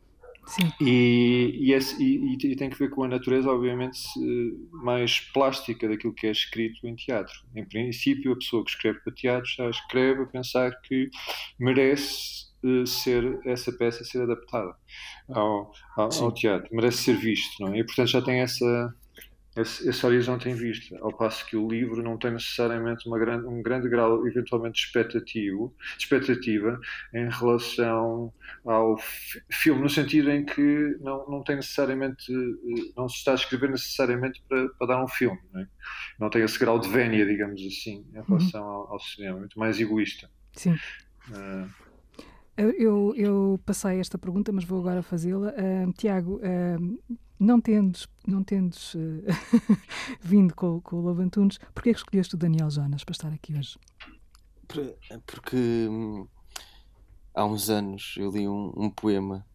[0.46, 0.72] Sim.
[0.80, 3.98] E, e, esse, e, e, tem que ver com a natureza, obviamente,
[4.70, 7.34] mais plástica daquilo que é escrito em teatro.
[7.54, 11.10] Em princípio, a pessoa que escreve para teatro já escreve a pensar que
[11.58, 14.72] merece uh, ser essa peça ser adaptada
[15.28, 17.78] ao, ao, ao, teatro, merece ser visto, não é?
[17.80, 18.94] E portanto já tem essa
[19.56, 23.46] esse, esse horizonte em vista, ao passo que o livro não tem necessariamente uma grande,
[23.46, 26.78] um grande grau, eventualmente, de expectativo, expectativa
[27.14, 28.32] em relação
[28.64, 28.96] ao
[29.50, 33.70] filme, no sentido em que não, não tem necessariamente, eh, não se está a escrever
[33.70, 35.68] necessariamente para, para dar um filme, não, é?
[36.20, 38.68] não tem esse grau de vénia, digamos assim, em relação uhum.
[38.68, 40.28] ao, ao, cinema, muito mais egoísta.
[40.52, 40.76] Sim.
[41.30, 41.86] Uh,
[42.56, 45.48] eu, eu, passei esta pergunta, mas vou agora fazê-la.
[45.50, 49.22] Uh, Tiago, uh, não tendes, não tendes uh,
[50.20, 53.32] vindo com, com o Lobo Antunes, porquê é que escolheste o Daniel Jonas para estar
[53.32, 53.78] aqui hoje?
[55.26, 55.56] Porque
[55.88, 56.26] hum,
[57.34, 59.46] há uns anos eu li um, um, poema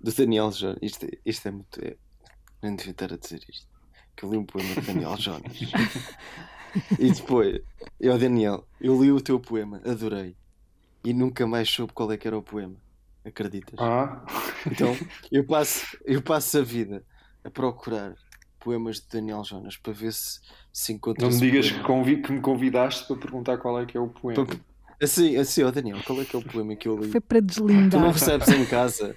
[0.00, 0.78] do Daniel Jonas.
[0.80, 1.84] Isto, isto é muito.
[1.84, 1.96] É,
[2.62, 3.66] não devia estar a dizer isto.
[4.16, 5.58] Que eu li um poema do Daniel Jonas.
[6.98, 7.60] e depois,
[8.00, 10.36] eu, Daniel, eu li o teu poema, adorei.
[11.04, 12.76] E nunca mais soube qual é que era o poema.
[13.24, 13.78] Acreditas?
[13.78, 14.24] Ah.
[14.66, 14.96] Então,
[15.30, 17.04] eu passo, eu passo a vida
[17.46, 18.16] a procurar
[18.58, 20.40] poemas de Daniel Jonas para ver se,
[20.72, 21.24] se encontra.
[21.24, 24.08] Não me digas que, convi que, me convidaste para perguntar qual é que é o
[24.08, 24.44] poema.
[24.44, 24.58] Para,
[25.00, 27.08] assim, assim, ó Daniel, qual é que é o poema que eu li?
[27.12, 27.90] Foi para deslindar.
[27.90, 29.16] Tu não recebes em casa,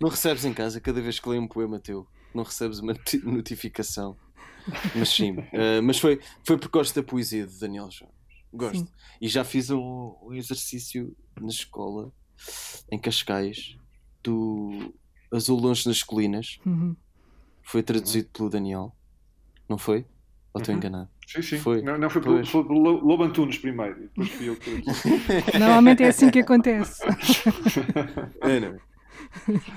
[0.00, 2.94] não recebes em casa cada vez que leio um poema teu, não recebes uma
[3.24, 4.16] notificação.
[4.94, 8.14] Mas sim, uh, mas foi, foi porque gosto da poesia de Daniel Jonas.
[8.52, 8.78] Gosto.
[8.78, 8.88] Sim.
[9.20, 12.10] E já fiz um, um exercício na escola,
[12.90, 13.76] em Cascais,
[14.22, 14.94] do
[15.30, 16.58] Azul Longe nas Colinas.
[16.64, 16.96] Uhum
[17.62, 18.32] foi traduzido uhum.
[18.32, 18.96] pelo Daniel,
[19.68, 20.06] não foi?
[20.52, 20.78] Ou estou uhum.
[20.78, 21.08] enganado?
[21.26, 21.58] Sim, sim.
[21.58, 21.80] Foi.
[21.82, 24.82] Não, não foi pelo, foi pelo Lobo Antunes primeiro, depois fui eu que
[25.58, 27.02] Normalmente é assim que acontece.
[28.42, 28.68] é, não.
[28.68, 28.80] É?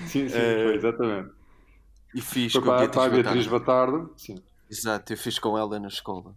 [0.08, 1.30] Sim, sim, foi, exatamente.
[2.15, 4.13] E fiz foi com para, a Beatriz, para a Beatriz Batardo.
[4.17, 4.36] Sim.
[4.69, 6.36] Exato, eu fiz com ela na escola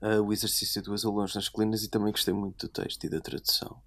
[0.00, 3.08] uh, o exercício do Azul Longe nas Colinas e também gostei muito do texto e
[3.08, 3.80] da tradução.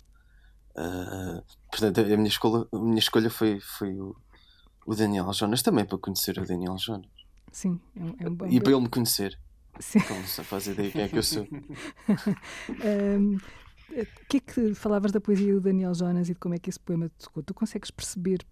[0.72, 4.16] Uh, portanto, a minha, escola, a minha escolha foi, foi o,
[4.86, 7.10] o Daniel Jonas também para conhecer o Daniel Jonas.
[7.52, 8.48] Sim, é, é um bom.
[8.48, 9.38] E para ele me conhecer.
[9.80, 10.00] Sim.
[10.00, 11.48] Então não se faz ideia quem é que eu sou.
[13.20, 13.38] um,
[13.92, 16.70] o que é que falavas da poesia do Daniel Jonas e de como é que
[16.70, 17.44] esse poema te tocou?
[17.44, 18.46] Tu consegues perceber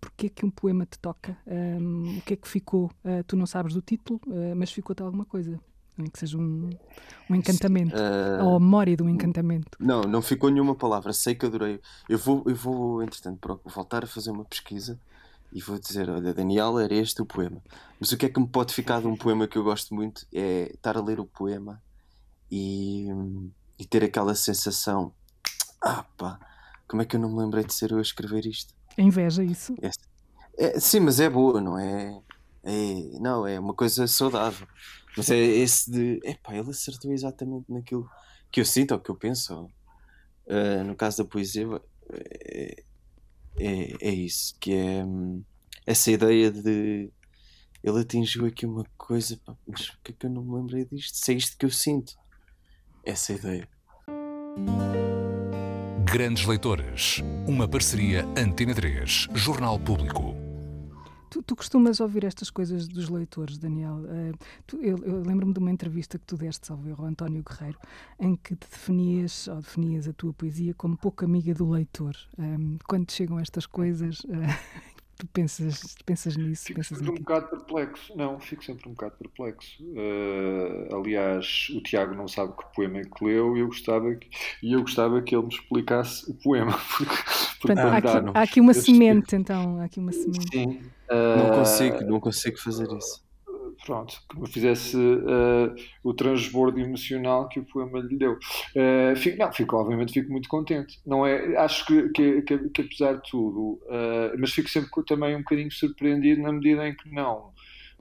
[0.00, 1.36] porque é que um poema te toca?
[1.46, 2.90] Um, o que é que ficou?
[3.04, 5.58] Uh, tu não sabes do título, uh, mas ficou-te alguma coisa.
[6.12, 6.70] Que seja um,
[7.28, 7.96] um encantamento.
[7.96, 9.76] Uh, ou a memória de um encantamento.
[9.80, 11.12] Não, não ficou nenhuma palavra.
[11.12, 11.80] Sei que adorei.
[12.08, 14.96] Eu vou, eu vou entretanto, voltar a fazer uma pesquisa
[15.52, 17.62] e vou dizer: Olha, Daniel, era este o poema.
[17.98, 20.26] Mas o que é que me pode ficar de um poema que eu gosto muito
[20.32, 21.82] é estar a ler o poema
[22.50, 23.06] e,
[23.78, 25.12] e ter aquela sensação:
[25.80, 26.38] Ah, pá,
[26.86, 28.74] como é que eu não me lembrei de ser eu a escrever isto?
[28.96, 29.74] É inveja, isso?
[29.80, 29.90] É,
[30.58, 32.20] é, sim, mas é boa, não é?
[32.64, 33.18] é?
[33.20, 34.66] Não, é uma coisa saudável.
[35.16, 38.08] Mas é esse de: Epá, ele acertou exatamente naquilo
[38.50, 39.68] que eu sinto ou que eu penso.
[40.46, 41.66] Uh, no caso da poesia,
[42.10, 42.82] é,
[43.58, 45.42] é, é isso, que é hum,
[45.86, 47.10] essa ideia de
[47.82, 50.84] ele atingiu aqui uma coisa, pá, mas por que é que eu não me lembrei
[50.84, 51.16] disto?
[51.16, 52.14] Se é isto que eu sinto.
[53.04, 53.68] Essa ideia.
[56.04, 60.47] Grandes Leitores, uma parceria Antena 3, Jornal Público.
[61.30, 63.96] Tu, tu, costumas ouvir estas coisas dos leitores, Daniel.
[63.96, 67.78] Uh, tu, eu, eu lembro-me de uma entrevista que tu deste, ao António Guerreiro,
[68.18, 72.16] em que te definias, ou definias a tua poesia como pouco amiga do leitor.
[72.38, 76.66] Um, eh, quando chegam estas coisas, uh, tu pensas, pensas nisso?
[76.66, 78.16] Fico pensas sempre um bocado perplexo.
[78.16, 79.82] Não, fico sempre um bocado perplexo.
[79.82, 84.28] Uh, aliás, o Tiago não sabe que poema é que leu e eu gostava que,
[84.62, 87.14] e eu gostava que ele me explicasse o poema, porque,
[87.60, 89.80] Portanto, há, aqui, há, aqui, uma semente, então.
[89.80, 90.48] Há aqui uma semente.
[90.52, 90.80] Sim.
[91.10, 93.27] Uh, não consigo, não consigo fazer isso
[93.84, 98.32] pronto, que me fizesse uh, o transbordo emocional que o poema lhe deu.
[98.32, 101.00] Uh, fico, não, fico, obviamente fico muito contente.
[101.06, 105.34] Não é, acho que, que, que, que apesar de tudo, uh, mas fico sempre também
[105.34, 107.52] um bocadinho surpreendido na medida em que não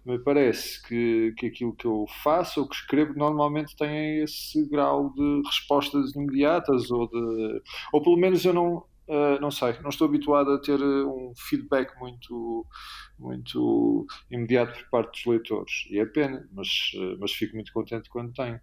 [0.07, 5.13] me parece que, que aquilo que eu faço ou que escrevo normalmente tem esse grau
[5.13, 7.61] de respostas imediatas ou de
[7.91, 11.97] ou pelo menos eu não Uh, não sei, não estou habituado a ter um feedback
[11.97, 12.65] muito,
[13.17, 15.87] muito imediato por parte dos leitores.
[15.89, 18.59] E é pena, mas, uh, mas fico muito contente quando tenho.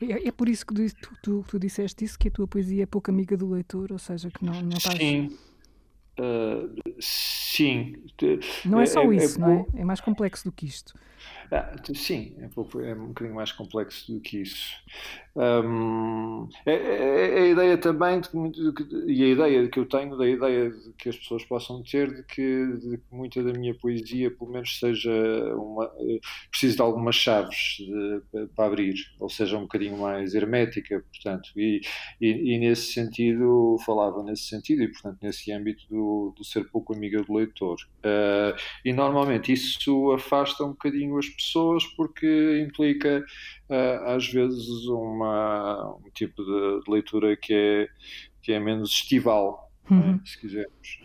[0.00, 2.86] É, é por isso que tu, tu, tu, disseste isso, que a tua poesia é
[2.86, 4.96] pouco amiga do leitor, ou seja, que não, não estás...
[4.96, 5.38] Sim,
[6.18, 8.04] uh, sim.
[8.64, 9.66] Não é só é, é isso, é, não é?
[9.80, 10.98] É mais complexo do que isto.
[11.52, 14.70] Ah, sim, é, pouco, é um bocadinho mais complexo do que isso.
[15.34, 18.28] Um, é, é, é, a ideia também, de
[18.72, 22.14] que, e a ideia que eu tenho, da ideia de que as pessoas possam ter
[22.14, 25.10] de que, de que muita da minha poesia, pelo menos, seja
[25.56, 25.90] uma.
[26.50, 31.80] precise de algumas chaves de, para abrir, ou seja, um bocadinho mais hermética, portanto, e,
[32.20, 36.94] e, e, nesse sentido, falava nesse sentido, e portanto, nesse âmbito do, do ser pouco
[36.94, 37.76] amiga do leitor.
[38.04, 41.39] Uh, e normalmente isso afasta um bocadinho as pessoas
[41.96, 43.24] porque implica
[43.68, 47.88] uh, às vezes uma, um tipo de, de, leitura que é,
[48.42, 49.94] que é menos estival, é?
[49.94, 50.12] uhum.
[50.12, 51.00] né, se quisermos.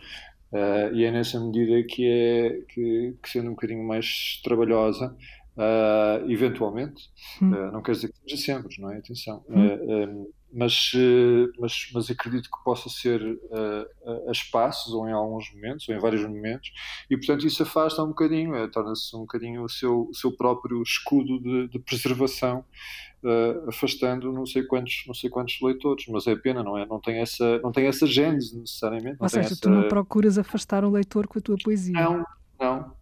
[0.52, 5.16] Uh, e é nessa medida que é que, que sendo um bocadinho mais trabalhosa,
[5.56, 7.10] uh, eventualmente,
[7.42, 7.72] uhum.
[7.72, 8.98] não quer dizer que seja sempre, não é?
[8.98, 9.44] Atenção.
[9.48, 15.52] Uhum mas, eh, mas, mas acredito que possa ser uh, a espaços ou em alguns
[15.52, 16.72] momentos, ou em vários momentos,
[17.10, 20.82] e portanto isso afasta um bocadinho, é, torna-se um bocadinho o seu, o seu próprio
[20.82, 22.64] escudo de, de preservação,
[23.22, 26.86] uh, afastando não sei, quantos, não sei quantos leitores, mas é pena, não é?
[26.86, 29.18] Não tem essa, não tem essa gênese necessariamente.
[29.20, 29.60] Ou seja, essa...
[29.60, 31.92] tu não procuras afastar o leitor com a tua poesia.
[31.92, 32.24] Não,
[32.58, 32.96] não.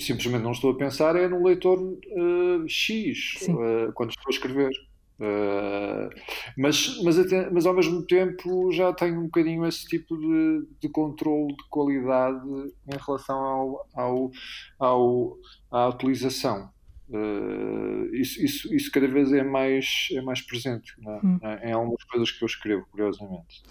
[0.00, 3.46] Simplesmente não estou a pensar é no leitor uh, X,
[3.94, 4.72] quando estou a escrever.
[5.20, 6.10] Uh,
[6.56, 10.88] mas, mas, até, mas ao mesmo tempo já tenho um bocadinho esse tipo de, de
[10.88, 12.44] controle de qualidade
[12.88, 14.30] em relação ao, ao,
[14.78, 15.38] ao
[15.70, 16.70] à utilização.
[17.08, 21.20] Uh, isso, isso, isso cada vez é mais, é mais presente né?
[21.22, 21.38] hum.
[21.62, 23.62] em algumas coisas que eu escrevo, curiosamente.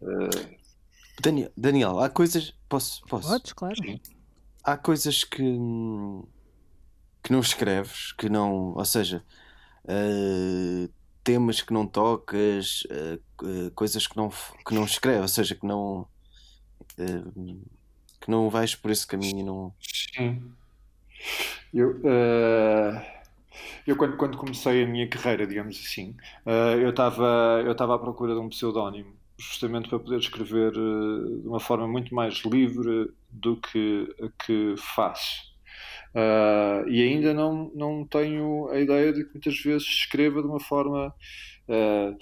[0.00, 0.56] Uh,
[1.20, 2.54] Daniel, Daniel, há coisas.
[2.68, 3.02] Posso?
[3.06, 3.28] posso?
[3.28, 3.76] Podes, claro.
[3.76, 4.00] Sim.
[4.62, 5.42] Há coisas que,
[7.22, 8.74] que não escreves, que não.
[8.74, 9.24] Ou seja,
[9.86, 10.92] uh,
[11.24, 14.30] temas que não tocas, uh, coisas que não,
[14.66, 16.06] que não escreves, ou seja, que não.
[18.20, 19.74] que não vais por esse caminho e não.
[19.80, 20.42] Sim.
[21.72, 22.00] Eu,
[23.86, 26.16] eu quando, quando comecei a minha carreira, digamos assim,
[26.80, 31.86] eu estava eu à procura de um pseudónimo justamente para poder escrever de uma forma
[31.86, 34.08] muito mais livre do que
[34.44, 35.55] que faço.
[36.16, 40.58] Uh, e ainda não, não tenho a ideia de que muitas vezes escreva de uma
[40.58, 41.14] forma
[41.68, 42.16] uh,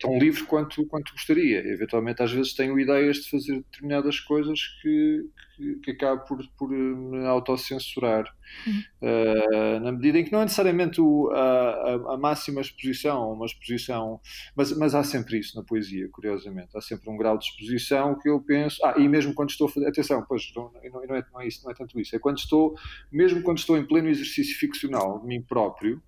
[0.00, 1.58] tão livre quanto, quanto gostaria.
[1.58, 6.70] Eventualmente, às vezes, tenho ideias de fazer determinadas coisas que, que, que acabo por, por
[6.70, 8.24] me autocensurar.
[8.66, 9.80] Uhum.
[9.80, 14.20] na medida em que não é necessariamente o, a, a, máxima exposição, uma exposição,
[14.54, 16.68] mas, mas há sempre isso na poesia, curiosamente.
[16.76, 18.84] Há sempre um grau de exposição que eu penso.
[18.84, 19.88] Ah, e mesmo quando estou a fazer.
[19.88, 22.14] Atenção, pois, não, não, é, não é isso, não é tanto isso.
[22.14, 22.74] É quando estou,
[23.10, 26.02] mesmo quando estou em pleno exercício ficcional de mim próprio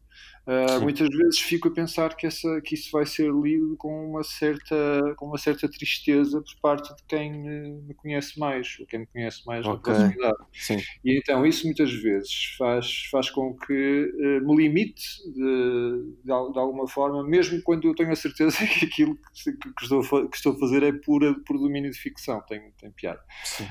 [0.47, 4.23] Uh, muitas vezes fico a pensar que, essa, que isso vai ser lido com uma
[4.23, 4.77] certa,
[5.17, 9.45] com uma certa tristeza por parte de quem me, conhece mais, ou quem me conhece
[9.45, 9.73] mais okay.
[9.73, 10.45] na proximidade.
[10.53, 10.79] Sim.
[11.05, 16.31] E então isso muitas vezes faz, faz com que uh, me limite de, de, de,
[16.31, 20.53] alguma forma, mesmo quando eu tenho a certeza que aquilo que, que, estou, que estou
[20.53, 23.21] a fazer é pura, por domínio de ficção, tem, tem piada.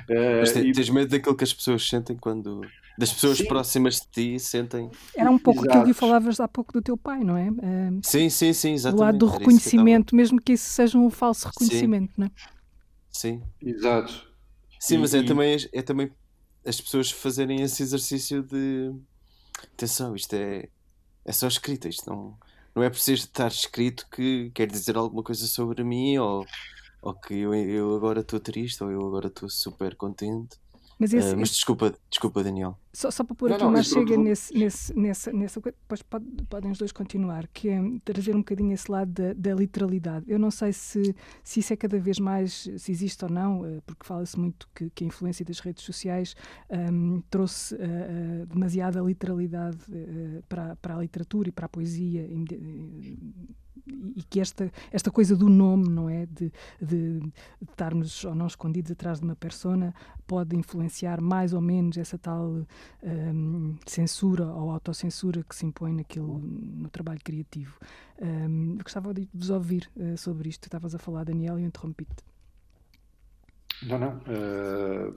[0.09, 0.73] Uh, Mas e...
[0.73, 2.61] tens medo daquilo que as pessoas sentem quando
[2.97, 3.45] das pessoas sim.
[3.45, 4.89] próximas de ti sentem.
[5.15, 7.49] Era um pouco aquilo que falavas há pouco do teu pai, não é?
[7.49, 8.97] Uh, sim, sim, sim, exatamente.
[8.97, 12.13] Do lado do reconhecimento, que mesmo que isso seja um falso reconhecimento, sim.
[12.17, 12.31] não é?
[13.11, 13.43] Sim.
[13.61, 14.27] Exato.
[14.79, 15.25] Sim, e, mas é, e...
[15.25, 16.11] também, é também
[16.65, 18.93] as pessoas fazerem esse exercício de
[19.73, 20.69] atenção, isto é,
[21.23, 22.37] é só escrita, isto não,
[22.73, 26.45] não é preciso estar escrito que quer dizer alguma coisa sobre mim ou,
[27.01, 30.57] ou que eu, eu agora estou triste ou eu agora estou super contente.
[30.97, 32.77] Mas, esse, uh, mas desculpa, desculpa, Daniel.
[32.93, 36.25] Só, só para pôr não, aqui uma chega nesse, nesse, nessa, nessa coisa, depois pode,
[36.49, 40.25] podem os dois continuar, que é trazer um bocadinho esse lado da, da, literalidade.
[40.29, 43.81] Eu não sei se, se isso é cada vez mais, se existe ou não, eh,
[43.85, 46.35] porque fala-se muito que, que, a influência das redes sociais
[46.69, 52.25] um, trouxe uh, uh, demasiada literalidade uh, para, para a literatura e para a poesia
[53.87, 56.25] e, que esta, esta coisa do nome, não é?
[56.25, 56.51] De,
[56.81, 57.33] de, de
[57.69, 59.93] estarmos ou não escondidos atrás de uma persona
[60.25, 62.65] pode influenciar mais ou menos essa tal
[63.03, 67.77] um, censura ou autocensura que se impõe naquele, no trabalho criativo.
[68.21, 70.65] Um, gostava de vos ouvir uh, sobre isto.
[70.65, 72.34] Estavas a falar, Daniel, e eu interrompi-te.
[73.83, 74.21] Não, não.
[74.27, 75.15] Uh,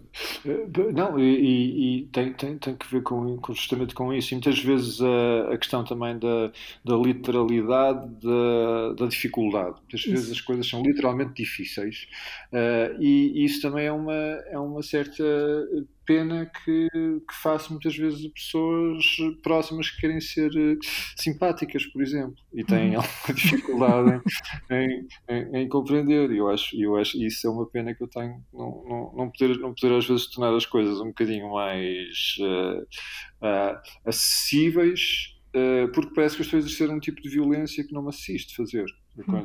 [0.92, 4.32] não, e, e, tem, tem, tem que ver com, com, justamente com isso.
[4.32, 6.50] E muitas vezes a, a questão também da,
[6.84, 9.76] da literalidade, da, da dificuldade.
[9.80, 10.10] Muitas isso.
[10.10, 12.08] vezes as coisas são literalmente difíceis.
[12.52, 15.22] Uh, e, e isso também é uma, é uma certa
[16.08, 19.04] pena que, que faço muitas vezes pessoas
[19.42, 20.78] próximas que querem ser eh,
[21.14, 23.02] simpáticas, por exemplo, e têm uhum.
[23.04, 24.22] alguma dificuldade
[24.70, 26.30] em, em, em, compreender.
[26.30, 29.30] E eu acho, eu acho isso é uma pena que eu tenho, não, não, não,
[29.30, 32.80] poder, não poder às vezes tornar as coisas um bocadinho mais uh,
[33.46, 35.34] uh, acessíveis.
[35.92, 38.54] Porque parece que eu estou a exercer um tipo de violência que não me assiste
[38.54, 38.84] fazer.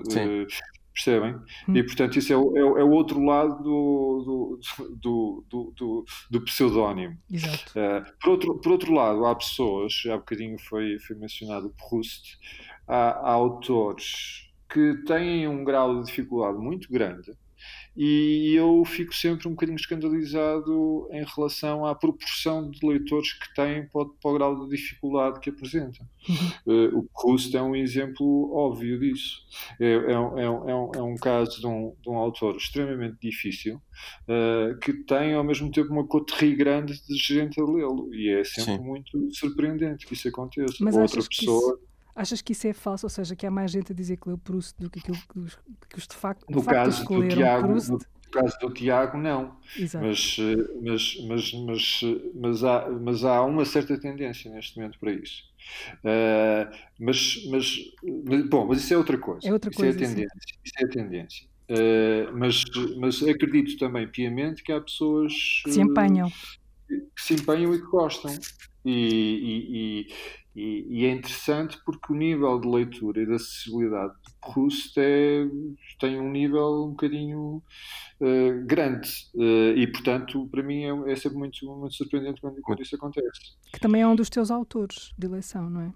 [0.10, 0.46] Sim.
[0.94, 1.36] Percebem?
[1.68, 1.76] Hum.
[1.76, 4.60] E portanto, isso é o, é, é o outro lado do,
[5.02, 7.18] do, do, do, do pseudónimo.
[7.32, 7.72] Exato.
[7.72, 12.38] Uh, por, outro, por outro lado, há pessoas, há bocadinho foi, foi mencionado o Proust,
[12.88, 17.32] há, há autores que têm um grau de dificuldade muito grande
[17.96, 23.88] e eu fico sempre um bocadinho escandalizado em relação à proporção de leitores que têm
[23.88, 26.08] para, para o grau de dificuldade que apresentam.
[26.28, 26.94] Uhum.
[26.94, 29.44] Uh, o Proust é um exemplo óbvio disso.
[29.80, 34.78] É, é, é, um, é um, caso de um, de um, autor extremamente difícil uh,
[34.80, 38.78] que tem ao mesmo tempo uma coterie grande de gente a lê-lo e é sempre
[38.78, 38.84] Sim.
[38.84, 40.78] muito surpreendente que isso aconteça.
[40.80, 41.74] Mas Outra pessoa.
[41.74, 43.06] Isso Achas que isso é falso?
[43.06, 45.40] Ou seja, que há mais gente a dizer que leu Proust do que aquilo que
[45.40, 45.56] os,
[45.90, 47.92] que os de facto, no de facto caso do Tiago, Proust?
[47.92, 48.00] No,
[48.32, 49.56] caso do Tiago, não.
[49.78, 50.06] Exato.
[50.06, 50.38] Mas,
[50.82, 52.02] mas, mas, mas,
[52.36, 55.44] mas, há, mas há uma certa tendência neste momento para isso.
[56.00, 57.78] Uh, mas, mas,
[58.26, 59.48] mas, bom, mas isso é outra coisa.
[59.48, 60.00] É outra isso coisa.
[60.00, 60.58] É a tendência.
[60.64, 61.48] Isso é a tendência.
[61.70, 62.64] Uh, mas,
[62.98, 65.34] mas acredito também piamente que há pessoas
[65.64, 66.30] que se empenham,
[66.88, 68.36] que se empenham e que gostam.
[68.86, 70.08] E, e,
[70.56, 75.48] e, e, é interessante porque o nível de leitura e de acessibilidade de Proust é,
[76.00, 77.64] tem um nível um bocadinho
[78.20, 82.82] uh, grande uh, e, portanto, para mim é, é sempre muito, muito surpreendente quando, quando
[82.82, 83.56] isso acontece.
[83.72, 85.94] Que também é um dos teus autores de eleição, não é?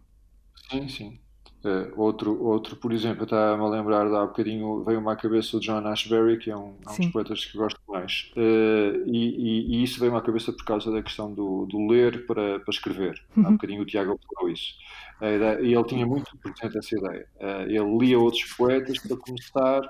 [0.71, 1.19] Sim, sim.
[1.63, 5.57] Uh, outro, outro, por exemplo, estava-me a lembrar de há um bocadinho, veio-me à cabeça
[5.57, 8.31] o John Ashbery, que é um, é um dos poetas que gosto mais.
[8.37, 12.25] Uh, e, e, e, isso veio-me à cabeça por causa da questão do, do ler
[12.27, 13.21] para, para escrever.
[13.35, 13.45] Uhum.
[13.45, 14.75] Há um bocadinho o Tiago falou isso.
[15.21, 17.27] E ele tinha muito presente essa ideia.
[17.37, 19.81] Uh, ele lia outros poetas para começar,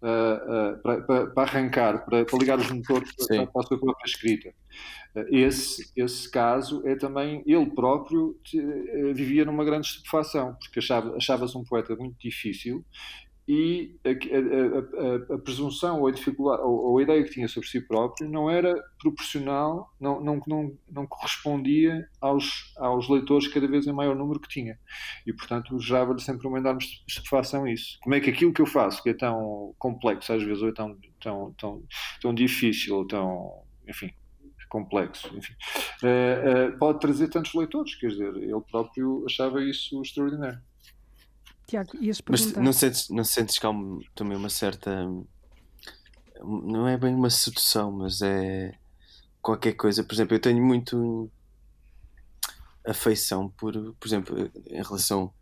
[0.00, 4.54] para, para, para, arrancar, para, para ligar os motores para, para a sua própria escrita.
[5.30, 11.56] Esse, esse caso é também, ele próprio eh, vivia numa grande estupefação, porque achava, achava-se
[11.56, 12.84] um poeta muito difícil
[13.48, 17.46] e a, a, a, a, presunção ou a dificuldade ou, ou, a ideia que tinha
[17.46, 23.68] sobre si próprio não era proporcional, não, não, não, não correspondia aos, aos leitores cada
[23.68, 24.78] vez em maior número que tinha.
[25.24, 27.98] E, portanto, gerava-lhe sempre uma enorme estupefação isso.
[28.02, 30.72] Como é que aquilo que eu faço, que é tão complexo às vezes, ou é
[30.72, 31.82] tão, tão, tão,
[32.20, 34.10] tão difícil, tão, enfim,
[34.68, 35.54] complexo, enfim,
[36.02, 40.60] uh, uh, pode trazer tantos leitores, quer dizer, ele próprio achava isso extraordinário.
[41.66, 42.56] Tiago, ias perguntar...
[42.56, 43.70] Mas não sentes, não sentes que há
[44.14, 45.06] também uma certa.
[46.42, 48.74] Não é bem uma sedução, mas é
[49.42, 50.04] qualquer coisa.
[50.04, 51.30] Por exemplo, eu tenho muito
[52.86, 55.32] afeição por, por exemplo, em relação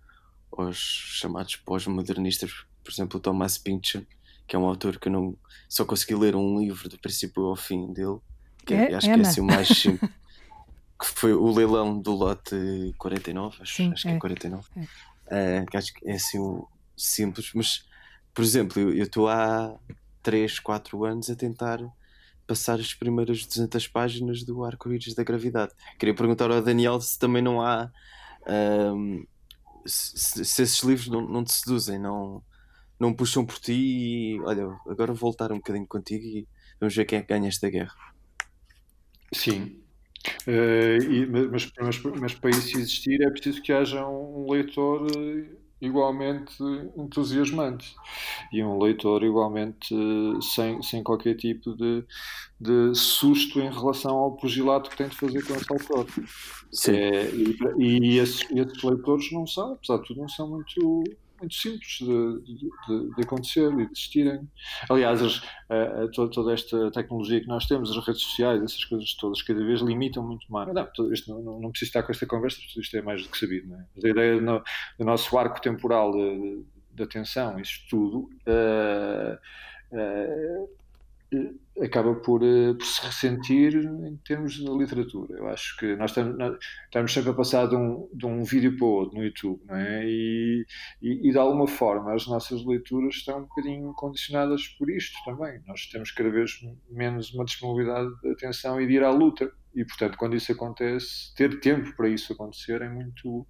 [0.50, 2.50] aos chamados pós-modernistas,
[2.82, 4.04] por exemplo, o Thomas Pynchon,
[4.46, 5.36] que é um autor que eu não
[5.68, 8.18] só consegui ler um livro do princípio ao fim dele,
[8.64, 9.16] que é, acho Ana.
[9.16, 10.10] que é assim o mais simples.
[10.98, 14.68] que foi o leilão do lote 49, acho, Sim, acho que é, é 49.
[14.76, 14.86] É.
[15.34, 17.84] Uh, que acho que é assim o simples, mas
[18.34, 19.78] por exemplo, eu estou há
[20.22, 21.78] 3, 4 anos a tentar
[22.46, 25.72] passar as primeiras 200 páginas do Arco-Íris da Gravidade.
[25.98, 27.90] Queria perguntar ao Daniel se também não há.
[28.46, 29.24] Um,
[29.86, 32.42] se, se, esses livros não, não te seduzem, não,
[32.98, 36.48] não puxam por ti e olha, agora vou voltar um bocadinho contigo e
[36.80, 37.94] vamos ver quem é que ganha esta guerra.
[39.32, 39.83] Sim,
[40.46, 45.44] Uh, e, mas, mas, mas, para isso existir é preciso que haja um leitor eh,
[45.80, 46.54] igualmente
[46.96, 47.94] entusiasmante
[48.52, 52.04] e um leitor igualmente eh, sem, sem qualquer tipo de,
[52.58, 56.06] de susto em relação ao pugilato que tem de fazer com esse autor.
[56.88, 61.04] É, e, e esses, esses leitores não são, apesar de tudo, não são muito
[61.44, 62.56] muito simples de,
[62.88, 64.48] de, de acontecer e de existirem.
[64.88, 69.14] Aliás, as, a, a, toda, esta tecnologia que nós temos, as redes sociais, essas coisas
[69.14, 70.68] todas, cada vez limitam muito mais.
[70.72, 70.88] Não,
[71.28, 73.68] não, não, não preciso estar com esta conversa, isto é mais do que sabido.
[73.68, 73.84] Não é?
[73.94, 74.62] Mas a ideia no,
[74.98, 79.38] do nosso arco temporal de, de atenção, isso tudo, uh,
[79.92, 80.68] uh,
[81.80, 85.36] acaba por, uh, por, se ressentir em termos da literatura.
[85.36, 88.76] Eu acho que nós estamos, nós estamos sempre a passar de um, de um vídeo
[88.76, 90.04] para o outro no YouTube, não é?
[90.06, 90.64] E,
[91.02, 95.60] e, e, de alguma forma as nossas leituras estão um bocadinho condicionadas por isto também.
[95.66, 96.52] Nós temos cada vez
[96.90, 99.50] menos uma disponibilidade de atenção e de ir à luta.
[99.74, 103.44] E, portanto, quando isso acontece, ter tempo para isso acontecer é muito,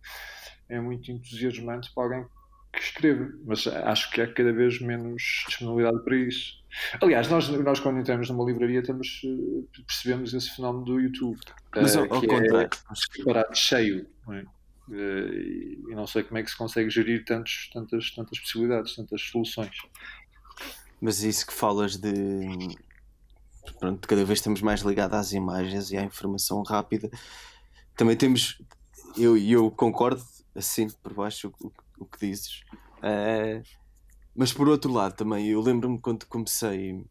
[0.71, 2.27] é muito entusiasmante para alguém
[2.75, 6.63] que escreve, mas acho que há cada vez menos disponibilidade para isso.
[7.01, 11.39] Aliás, nós, nós quando entramos numa livraria temos, eh, percebemos esse fenómeno do YouTube.
[11.75, 12.71] Mas ao, uh, que contrário.
[13.19, 14.07] É parado cheio.
[14.27, 14.45] Não é?
[14.89, 19.23] uh, e não sei como é que se consegue gerir tantos, tantas, tantas possibilidades, tantas
[19.23, 19.77] soluções.
[21.01, 22.77] Mas isso que falas de.
[23.79, 27.11] Pronto, cada vez estamos mais ligados às imagens e à informação rápida.
[27.97, 28.61] Também temos.
[29.17, 30.23] Eu, eu concordo,
[30.55, 32.63] assim por baixo, o, o que dizes.
[32.99, 33.63] Uh,
[34.35, 37.05] mas por outro lado também, eu lembro-me quando comecei,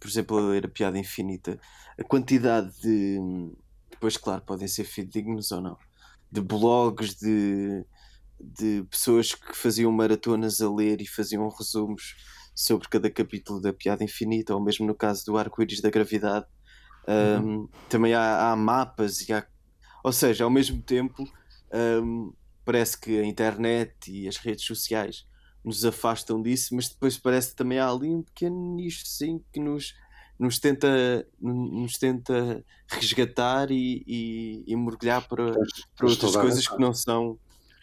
[0.00, 1.60] por exemplo, a ler a Piada Infinita,
[1.98, 3.18] a quantidade de.
[3.90, 5.78] Depois, claro, podem ser fidedignos ou não.
[6.30, 7.84] De blogs, de,
[8.40, 12.16] de pessoas que faziam maratonas a ler e faziam resumos
[12.54, 16.46] sobre cada capítulo da Piada Infinita, ou mesmo no caso do Arco-Íris da Gravidade.
[17.06, 17.68] Um, uhum.
[17.88, 19.46] Também há, há, mapas e há.
[20.02, 21.24] Ou seja, ao mesmo tempo,
[22.02, 22.32] um,
[22.68, 25.24] parece que a internet e as redes sociais
[25.64, 29.58] nos afastam disso, mas depois parece que também há ali um pequeno nicho sim que
[29.58, 29.94] nos,
[30.38, 35.54] nos, tenta, nos tenta resgatar e, e, e mergulhar para,
[35.96, 37.38] para outras coisas que não são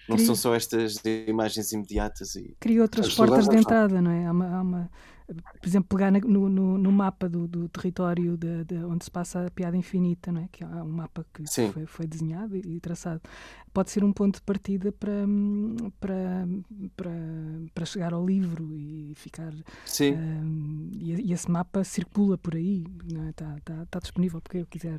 [0.08, 0.28] não Cria...
[0.28, 4.28] são só estas imagens imediatas e cria outras portas de entrada, não é?
[4.28, 4.92] Há uma, há uma
[5.26, 9.48] por exemplo, pegar no, no, no mapa do, do território de, de, onde se passa
[9.48, 10.50] a piada infinita, não é?
[10.52, 13.22] que é um mapa que foi, foi, desenhado e traçado,
[13.76, 15.28] pode ser um ponto de partida para,
[16.00, 16.48] para,
[16.96, 17.12] para,
[17.74, 19.54] para chegar ao livro e ficar.
[19.86, 20.14] Sim.
[20.14, 23.32] Um, e, e, esse mapa circula por aí, não é?
[23.32, 24.98] está, está, está disponível porque eu quiser,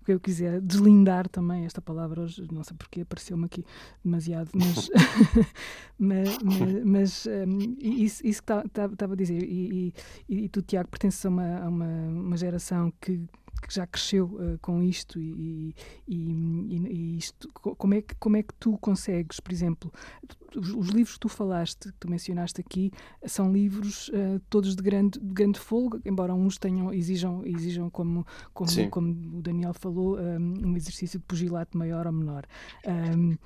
[0.00, 3.64] porque eu quiser deslindar também esta palavra hoje, não sei porque apareceu-me aqui
[4.04, 4.90] demasiado, mas,
[5.96, 9.94] mas, mas, mas um, isso, isso que estava a dizer e,
[10.28, 13.22] e, e tu, Tiago, pertences a uma, a uma, uma geração que,
[13.60, 15.74] que já cresceu uh, com isto e,
[16.06, 19.92] e, e, isto, como é, que, como é que tu consegues, por exemplo,
[20.56, 22.90] os, os livros que tu falaste, que tu mencionaste aqui,
[23.26, 28.26] são livros uh, todos de grande, de grande folga, embora uns tenham, exijam, exijam como,
[28.52, 32.46] como, como o Daniel falou, um, eh, um exercício de pugilato maior ou menor.
[32.86, 33.36] Um,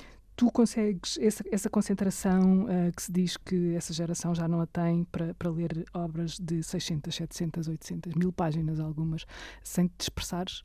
[0.43, 4.66] tu consegues essa, essa concentração uh, que se diz que essa geração já não a
[4.66, 9.24] tem para, para ler obras de 600, 700, 800, mil páginas algumas,
[9.62, 10.64] sem te expressares?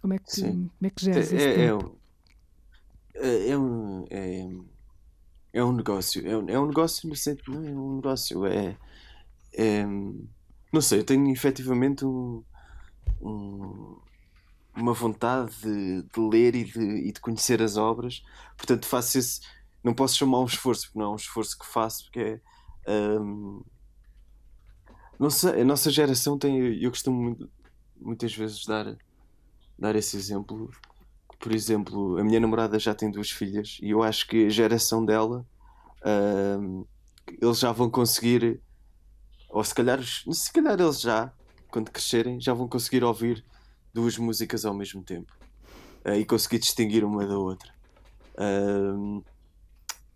[0.00, 1.96] Como é que, como é que geres é, esse é, tempo?
[3.14, 4.48] É, é, um, é,
[5.52, 6.26] é um negócio.
[6.26, 7.54] É um, é um negócio no sentido.
[7.64, 8.44] É um negócio.
[8.46, 8.76] É,
[9.52, 9.84] é.
[10.72, 12.42] Não sei, eu tenho efetivamente um,
[13.22, 13.96] um
[14.76, 18.22] uma vontade de, de ler e de, e de, conhecer as obras.
[18.56, 19.40] Portanto, faço esse.
[19.82, 22.40] Não posso chamar um esforço, porque não é um esforço que faço, porque
[22.86, 23.20] é.
[23.20, 23.62] Um,
[25.18, 26.82] não sei, a nossa geração tem.
[26.82, 27.50] Eu costumo muito,
[28.00, 28.96] muitas vezes dar,
[29.78, 30.70] dar esse exemplo.
[31.38, 35.04] Por exemplo, a minha namorada já tem duas filhas e eu acho que a geração
[35.04, 35.46] dela.
[36.04, 36.84] Um,
[37.40, 38.60] eles já vão conseguir.
[39.48, 41.32] Ou se calhar, se calhar eles já,
[41.70, 43.44] quando crescerem, já vão conseguir ouvir
[43.94, 45.32] duas músicas ao mesmo tempo
[46.04, 47.72] uh, e conseguir distinguir uma da outra.
[48.34, 49.24] Uh,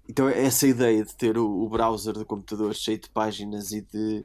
[0.08, 4.24] então, essa ideia de ter o, o, browser do computador cheio de páginas e de,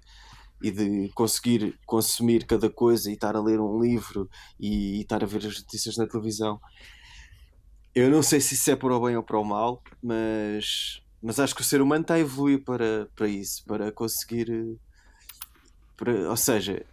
[0.62, 4.30] e de conseguir consumir cada coisa e estar a ler um livro
[4.60, 6.60] e, e estar a ver as notícias na televisão,
[7.94, 11.40] eu não sei se isso é para o bem ou para o mal, mas, mas
[11.40, 14.80] acho que o ser humano está a evoluir para, para isso, para conseguir.
[15.96, 16.84] Para, ou seja,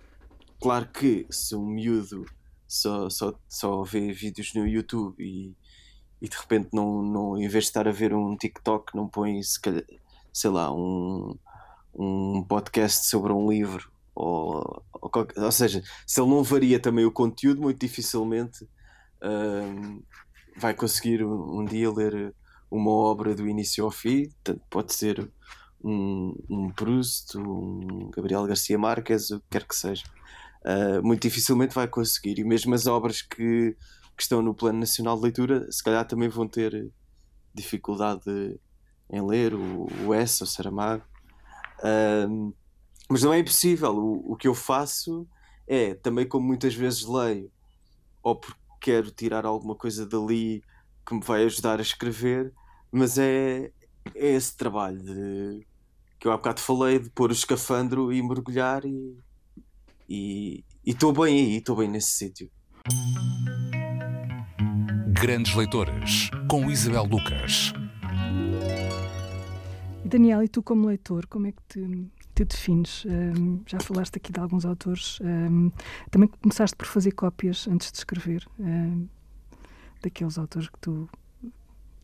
[0.60, 2.26] claro que se um miúdo
[2.70, 5.56] só, só, só vê vídeos no YouTube e,
[6.22, 9.42] e de repente não, não, em vez de estar a ver um TikTok, não põe
[9.42, 9.82] se calhar,
[10.32, 11.36] sei lá, um,
[11.92, 17.04] um podcast sobre um livro ou, ou, qualquer, ou seja, se ele não varia também
[17.04, 18.68] o conteúdo, muito dificilmente
[19.20, 20.00] um,
[20.56, 22.32] vai conseguir um, um, dia ler
[22.70, 24.30] uma obra do início ao fim,
[24.70, 25.28] pode ser
[25.82, 30.04] um, um Proust, um Gabriel Garcia Marques, o que quer que seja
[30.64, 32.38] uh, muito dificilmente vai conseguir.
[32.38, 33.76] E mesmo as obras que,
[34.16, 36.90] que, estão no Plano Nacional de Leitura, se calhar também vão ter
[37.54, 38.60] dificuldade
[39.10, 41.04] em ler, o, o S, o Saramago.
[41.78, 42.54] Uh,
[43.08, 43.96] mas não é impossível.
[43.96, 45.26] O, o que eu faço
[45.66, 47.50] é, também como muitas vezes leio,
[48.22, 50.64] ou porque quero tirar alguma coisa dali
[51.06, 52.52] que me vai ajudar a escrever,
[52.90, 53.70] mas é,
[54.14, 55.66] é esse trabalho de
[56.18, 59.16] que eu há bocado falei de pôr o escafandro e mergulhar e
[60.84, 62.50] estou bem aí, estou bem nesse sítio.
[65.12, 67.72] Grandes Leitores, com Isabel Lucas.
[70.04, 73.04] Daniel, e tu como leitor, como é que te, te defines?
[73.04, 75.20] Um, já falaste aqui de alguns autores.
[75.20, 75.70] Um,
[76.10, 79.06] também começaste por fazer cópias antes de escrever um,
[80.02, 81.08] daqueles autores que tu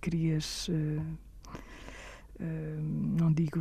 [0.01, 1.19] querias uh,
[2.39, 3.61] não digo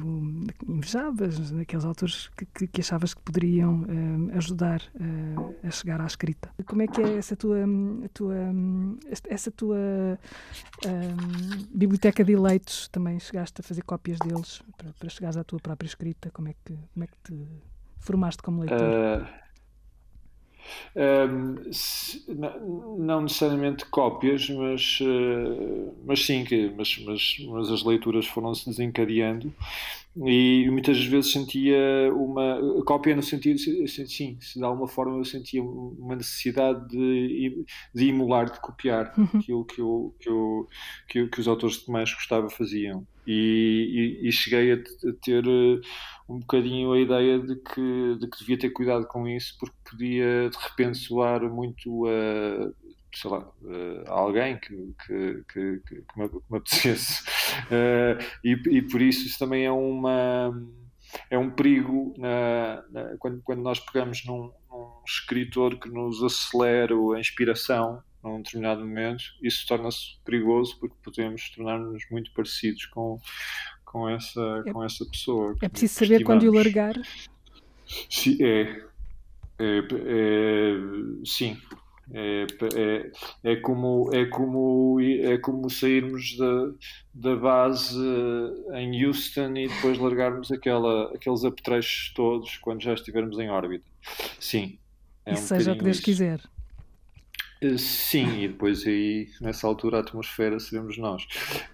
[0.68, 3.86] invejavas, daqueles autores que, que, achavas que poderiam
[4.34, 6.50] ajudar uh, a chegar à escrita.
[6.66, 7.60] Como é que é essa tua,
[8.14, 8.36] tua
[9.30, 10.20] essa tua
[11.74, 12.88] biblioteca de eleitos?
[12.90, 16.30] Também chegaste a fazer cópias deles para, para chegares à tua própria escrita?
[16.32, 17.48] Como é que, como é que te
[18.00, 19.22] formaste como leitor?
[19.22, 19.45] Uh
[20.96, 22.24] um, se,
[22.98, 29.54] não necessariamente cópias, mas, uh, mas sim, que, mas, mas, mas as leituras foram-se desencadeando
[30.18, 31.78] e muitas vezes sentia
[32.14, 38.08] uma cópia no sentido, sim, se de alguma forma eu sentia uma necessidade de, de
[38.08, 39.28] emular, de copiar uhum.
[39.40, 40.68] aquilo que, eu, que, eu,
[41.10, 43.06] que, que os autores que mais gostava faziam.
[43.28, 44.78] E, e, e cheguei a,
[45.22, 45.82] ter eh,
[46.30, 50.50] um bocadinho a ideia de que, de que devia ter cuidado com isso, porque podia
[50.50, 52.72] de repente soar muito a
[53.18, 57.24] sei lá, uh, alguém que, que, que, que, me, que me apetecesse.
[57.72, 60.54] Uh, e, e por isso isso também é uma
[61.30, 66.94] é um perigo na, na, quando, quando nós pegamos num, num, escritor que nos acelera
[67.16, 73.20] a inspiração num determinado momento, isso torna-se perigoso porque podemos tornar-nos muito parecidos com,
[73.86, 75.56] com, essa, é, com essa pessoa.
[75.62, 76.96] É preciso saber quando o largar?
[78.10, 78.84] Sim, é,
[79.60, 80.74] é, é,
[81.24, 81.56] sim,
[82.14, 82.46] é,
[82.76, 83.12] é,
[83.52, 86.72] é, como, é, como, é como sairmos da,
[87.14, 88.00] da base
[88.76, 93.90] em Houston e depois largarmos aquela, aqueles apetrechos todos quando já estivermos em órbita.
[94.40, 94.78] Sim.
[95.26, 96.06] É e um seja o que Deus isso.
[96.06, 96.40] quiser.
[97.66, 101.24] Eh, sim, e depois aí, nessa altura, a atmosfera seremos nós.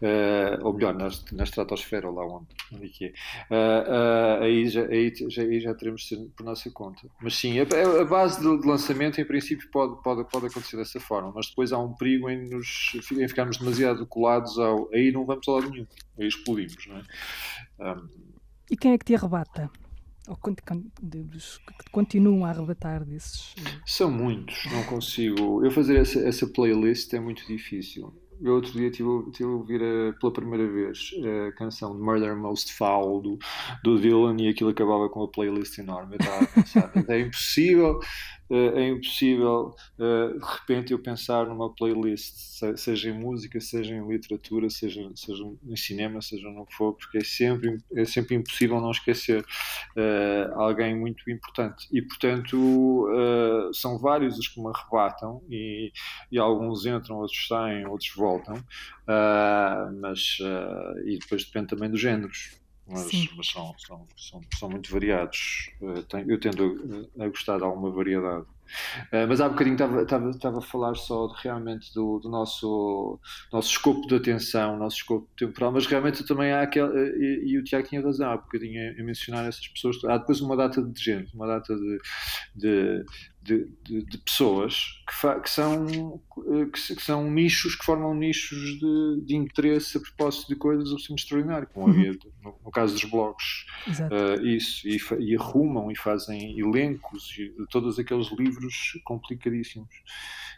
[0.02, 3.10] Uh, ou melhor, na, na estratosfera, ou lá onde, onde é que é.
[3.50, 7.02] Uh, uh, aí, já, aí, já, aí já teremos de por nossa conta.
[7.22, 11.00] Mas sim, a, a base de, de, lançamento, em princípio, pode, pode, pode acontecer dessa
[11.00, 14.90] forma, mas depois há um perigo em, nos, em ficarmos demasiado colados ao.
[14.94, 15.88] Aí não vamos a lado nenhum,
[16.18, 17.94] aí explodimos, não é?
[17.94, 18.10] Um,
[18.70, 19.70] e quem é que te arrebata?
[20.28, 23.56] Ou que continuam a arrebatar desses?
[23.58, 25.64] Eh, São muitos, não consigo.
[25.66, 28.14] Eu fazer essa, essa playlist é muito difícil.
[28.42, 31.12] Eu outro dia tive, tive a ouvir a, pela primeira vez
[31.48, 33.38] a canção de Murder Most Foul do,
[33.84, 36.16] do Dylan e aquilo acabava com uma playlist enorme.
[36.16, 41.74] Eu estava a pensar, é impossível eh, é impossível eh, de repente eu pensar numa
[41.74, 42.36] playlist,
[42.76, 47.20] seja em música, seja em literatura, seja, seja em cinema, seja no que for, porque
[47.20, 51.88] é sempre, é sempre impossível não esquecer uh, alguém muito importante.
[51.92, 53.08] E portanto
[53.74, 55.92] são vários os que me arrebatam e,
[56.32, 58.56] e alguns entram, outros saem, outros voltam,
[60.02, 60.38] mas
[61.06, 65.70] e depois depende também dos géneros mas, mas são, são, são, são, muito variados.
[65.82, 68.46] Eh, eu tendo a, a gostar de alguma variedade.
[69.12, 73.20] Uh, mas há bocadinho estava, estava, estava a falar só de, realmente do, do, nosso,
[73.52, 77.64] nosso escopo de atenção, nosso escopo temporal, mas realmente também há aquele, e, e o
[77.64, 80.02] Tiago tinha razão há bocadinho em mencionar essas pessoas.
[80.06, 82.00] Há depois uma data de gente, uma data de,
[82.56, 83.06] de,
[83.42, 88.80] de, de, de pessoas que, que, são, eh, que, que, são nichos, que formam nichos
[88.80, 91.92] de, de interesse a propósito de coisas absolutamente extraordinárias, como uhum.
[91.92, 97.66] havia no, no, caso dos blogs, uh, isso, e, e, arrumam e fazem elencos de
[97.70, 99.90] todos aqueles livros complicadíssimos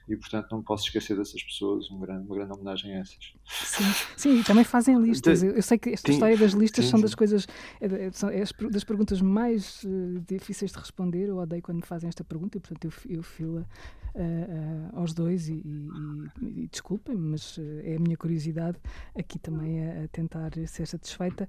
[0.07, 3.33] e portanto não posso esquecer dessas pessoas, uma grande, uma grande homenagem a essas.
[3.45, 3.83] Sim,
[4.17, 5.41] sim e também fazem listas.
[5.41, 7.47] Eu, eu sei que esta sim, história das listas sim, são das coisas,
[7.79, 11.29] é, é, são é das perguntas mais uh, difíceis de responder.
[11.29, 13.67] Eu odeio quando me fazem esta pergunta e portanto eu, eu fila
[14.15, 18.77] uh, aos dois e, e, e desculpem, mas é a minha curiosidade
[19.17, 21.47] aqui também a, a tentar ser satisfeita.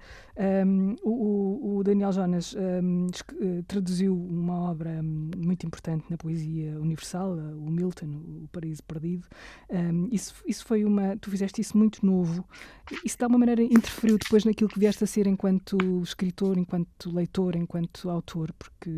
[0.67, 3.07] Um, o, o, Daniel Jonas um,
[3.67, 9.27] traduziu uma obra muito importante na poesia universal, o Milton, o Paraíso Perdido.
[9.71, 11.17] Um, isso, isso foi uma.
[11.17, 12.45] Tu fizeste isso muito novo.
[13.05, 17.57] Isso de alguma maneira interferiu depois naquilo que vieste a ser enquanto escritor, enquanto leitor,
[17.57, 18.91] enquanto autor, porque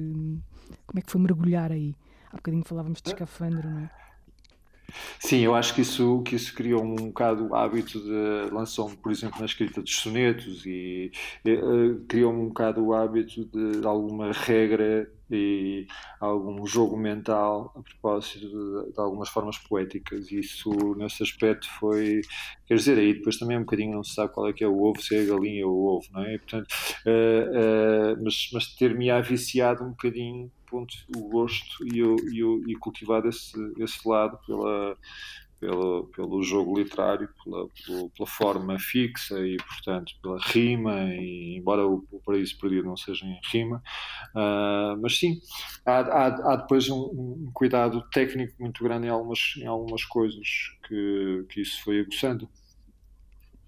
[0.86, 1.94] como é que foi mergulhar aí?
[2.32, 3.90] Há bocadinho falávamos de escafandro, não é?
[5.18, 8.50] Sim, eu acho que isso, que isso criou um bocado o hábito de.
[8.52, 11.10] lançou-me, por exemplo, na escrita dos sonetos e
[11.46, 15.86] uh, criou-me um bocado o hábito de, de alguma regra e
[16.20, 20.30] algum jogo mental a propósito de, de, algumas formas poéticas.
[20.30, 22.20] E isso, nesse aspecto, foi.
[22.66, 24.82] Quer dizer, aí depois também um bocadinho não se sabe qual é que é o
[24.82, 26.34] ovo, se é a galinha ou o ovo, não é?
[26.34, 26.68] E, portanto,
[27.06, 32.62] uh, uh, mas, mas ter-me viciado um bocadinho ponto, o gosto e, eu, e, eu,
[32.66, 34.96] e cultivado esse, esse lado pela
[35.58, 37.66] pelo, pelo jogo literário, pela,
[38.14, 43.24] pela, forma fixa e, portanto, pela rima, e, embora o, o Paraíso Perdido não seja
[43.24, 43.82] em rima,
[44.34, 45.40] uh, mas sim,
[45.84, 50.46] há, há, há depois um, um, cuidado técnico muito grande em algumas, em algumas coisas
[50.86, 52.48] que, que isso foi aguçando.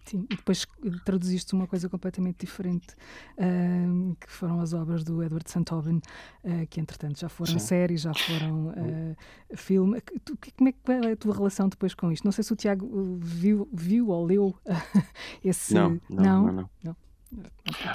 [0.08, 0.66] Sim, e depois
[1.04, 2.94] traduziste uma coisa completamente diferente,
[3.36, 6.00] uh, que foram as obras do Edward Santhoven,
[6.44, 7.58] uh, que entretanto já foram Sim.
[7.58, 9.16] séries, já foram uh,
[9.54, 10.00] filme.
[10.24, 12.24] Tu, como é que é a tua relação depois com isto?
[12.24, 14.56] Não sei se o Tiago viu, viu ou leu
[15.44, 15.74] esse.
[15.74, 16.42] Não, não, não.
[16.46, 16.70] não, não.
[16.84, 17.07] não.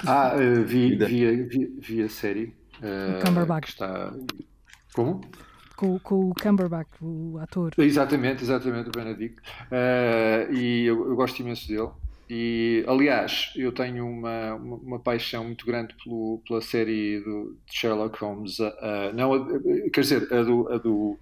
[0.06, 2.54] Ah, vi, vi, vi, vi, a série.
[2.80, 3.70] o Cumberbatch.
[3.70, 4.12] está...
[4.92, 5.20] Como?
[5.76, 7.72] com, com o Cumberbatch, o ator.
[7.78, 9.40] Exatamente, exatamente, o Benedict.
[9.70, 11.90] Uh, e eu, eu, gosto imenso dele.
[12.36, 17.78] E, aliás, eu tenho uma, uma, uma paixão muito grande pelo, pela série do, de
[17.78, 18.58] Sherlock Holmes.
[18.58, 21.16] Uh, não, uh, quer dizer, a do, a do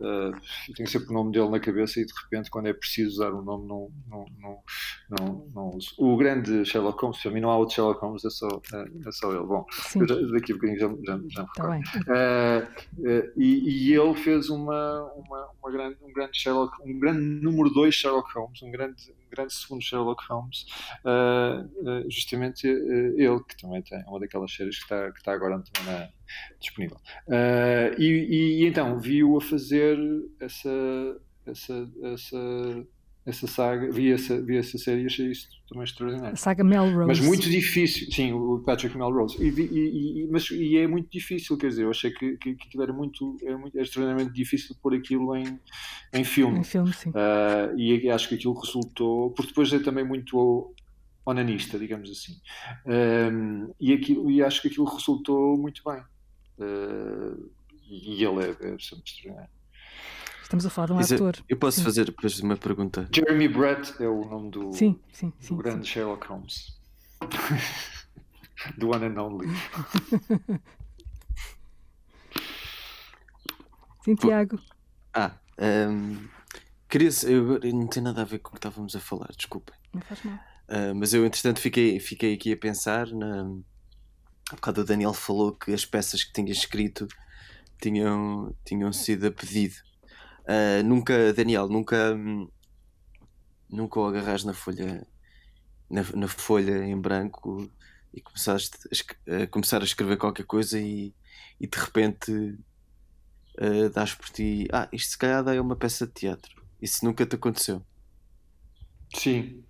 [0.00, 0.34] Uh,
[0.74, 3.42] tenho sempre o nome dele na cabeça e de repente, quando é preciso usar o
[3.42, 4.62] nome, não, não, não,
[5.08, 5.94] não, não uso.
[5.98, 9.12] O grande Sherlock Holmes, para mim não há outro Sherlock Holmes, é só, é, é
[9.12, 9.46] só ele.
[9.46, 9.64] Bom,
[10.32, 11.84] daqui a bocadinho já, já, já me tá
[12.98, 17.70] uh, e, e, ele fez uma, uma, uma grande, um grande Sherlock, um grande número
[17.70, 20.66] 2 Sherlock Holmes, um grande, um grande segundo Sherlock Holmes,
[22.08, 26.08] justamente ele, que também tem uma daquelas séries que está, que está agora na
[26.60, 26.96] disponível.
[27.28, 29.98] Uh, e, e, então vi-o a fazer
[30.40, 30.70] essa,
[31.46, 32.86] essa, essa,
[33.26, 36.34] essa saga, vi essa, vi essa série e achei isso também extraordinário.
[36.34, 37.06] A saga Melrose.
[37.06, 39.42] Mas muito difícil, sim, o Patrick Melrose.
[39.42, 42.68] E, e, e, mas, e é muito difícil, quer dizer, eu achei que, que, que
[42.68, 45.58] aquilo era muito, era muito, era extraordinariamente difícil pôr aquilo em,
[46.12, 46.58] em filme.
[46.58, 47.10] Em filme, sim.
[47.10, 50.74] Uh, e acho que aquilo resultou, porque depois é também muito
[51.24, 52.34] onanista, digamos assim.
[52.86, 56.02] Um, e, aquilo, e acho que aquilo resultou muito bem.
[56.58, 57.50] Uh,
[57.88, 59.48] e ele é, é extraordinário.
[60.44, 61.36] Estamos a falar de um ator.
[61.48, 61.84] Eu posso sim.
[61.84, 63.08] fazer depois uma pergunta?
[63.12, 66.78] Jeremy Brett é o nome do, sim, sim, do grande Sherlock Holmes.
[68.78, 69.48] do one and only.
[74.04, 74.60] Sim, Tiago.
[75.14, 76.28] Ah, um,
[76.90, 77.08] queria.
[77.26, 79.74] Eu, não tem nada a ver com o que estávamos a falar, desculpem.
[79.94, 80.34] Não faz mal.
[80.68, 83.46] Uh, mas eu, entretanto, fiquei, fiquei aqui a pensar na
[84.50, 87.08] Há bocado o Daniel falou que as peças que tinha escrito
[87.80, 89.76] tinham, tinham sido a pedido.
[90.44, 92.14] Uh, nunca, Daniel, nunca,
[93.70, 95.06] nunca o agarras na folha,
[95.90, 97.70] na, na, folha em branco
[98.12, 98.76] e começaste
[99.26, 101.14] a, a, começar a escrever qualquer coisa e,
[101.58, 102.30] e de repente
[103.58, 104.68] uh, dás por ti.
[104.72, 106.62] Ah, isto se calhar é uma peça de teatro.
[106.80, 107.84] Isso nunca te aconteceu?
[109.14, 109.64] Sim.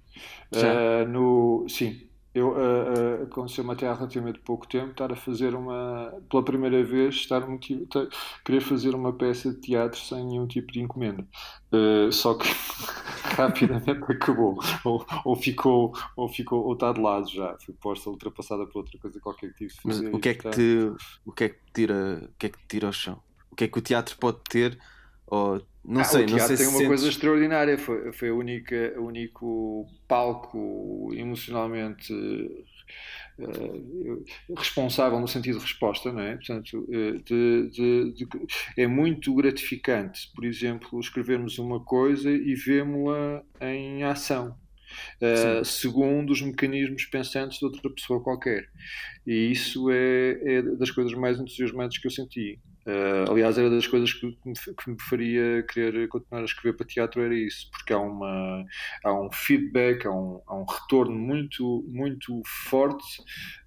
[0.52, 5.54] Uh, no, sim, eu uh, uh, aconteceu-me até há relativamente pouco tempo estar a fazer
[5.54, 10.72] uma, pela primeira vez, estar um, querer fazer uma peça de teatro sem nenhum tipo
[10.72, 11.24] de encomenda.
[11.72, 12.48] Uh, só que
[13.36, 18.66] rapidamente acabou, ou, ou, ficou, ou ficou, ou está de lado já, foi posta, ultrapassada
[18.66, 20.04] por outra coisa qualquer que tive de fazer.
[20.04, 20.92] Mas o que é que te,
[21.24, 23.22] o que é que tira, o que é que tira ao chão?
[23.48, 24.76] O que é que o teatro pode ter
[25.28, 26.88] ou não ah, sei, o teatro sei tem se uma sentes...
[26.88, 27.76] coisa extraordinária.
[27.76, 32.12] Foi, foi a única, o único palco emocionalmente
[33.38, 34.24] uh,
[34.56, 36.36] responsável no sentido de resposta, não é?
[36.36, 38.28] Portanto, uh, de, de, de,
[38.78, 44.56] é muito gratificante, por exemplo, escrevermos uma coisa e vemos-la em ação.
[45.20, 48.68] Uh, segundo os mecanismos pensantes de outra pessoa qualquer.
[49.26, 52.60] E isso é, é das coisas mais entusiasmantes que eu senti.
[52.86, 56.76] Uh, aliás, era das coisas que, que, me, que, me, faria querer continuar a escrever
[56.76, 58.62] para teatro, era isso, porque há, uma,
[59.02, 63.22] há um feedback, há um, há um retorno muito, muito forte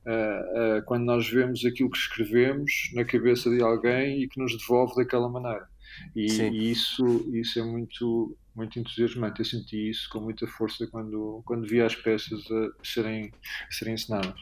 [0.06, 4.56] uh, uh, quando nós vemos aquilo que escrevemos na cabeça de alguém e que nos
[4.56, 5.68] devolve daquela maneira.
[6.16, 9.40] E, e isso, isso é muito, muito entusiasmante.
[9.40, 13.34] Eu senti isso com muita força quando, quando vi as peças a serem,
[13.68, 14.40] a serem ensinadas.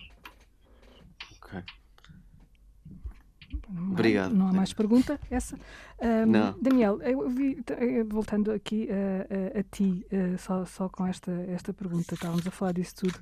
[1.42, 1.64] Ok.
[3.70, 4.34] Não, Obrigado.
[4.34, 5.20] Não há mais pergunta?
[5.30, 5.58] Essa?
[6.00, 6.56] Um, não.
[6.62, 11.32] Daniel, eu vi, eh, voltando aqui a, a, a ti, uh, só, só com esta,
[11.50, 13.20] esta pergunta, estávamos a falar disso tudo,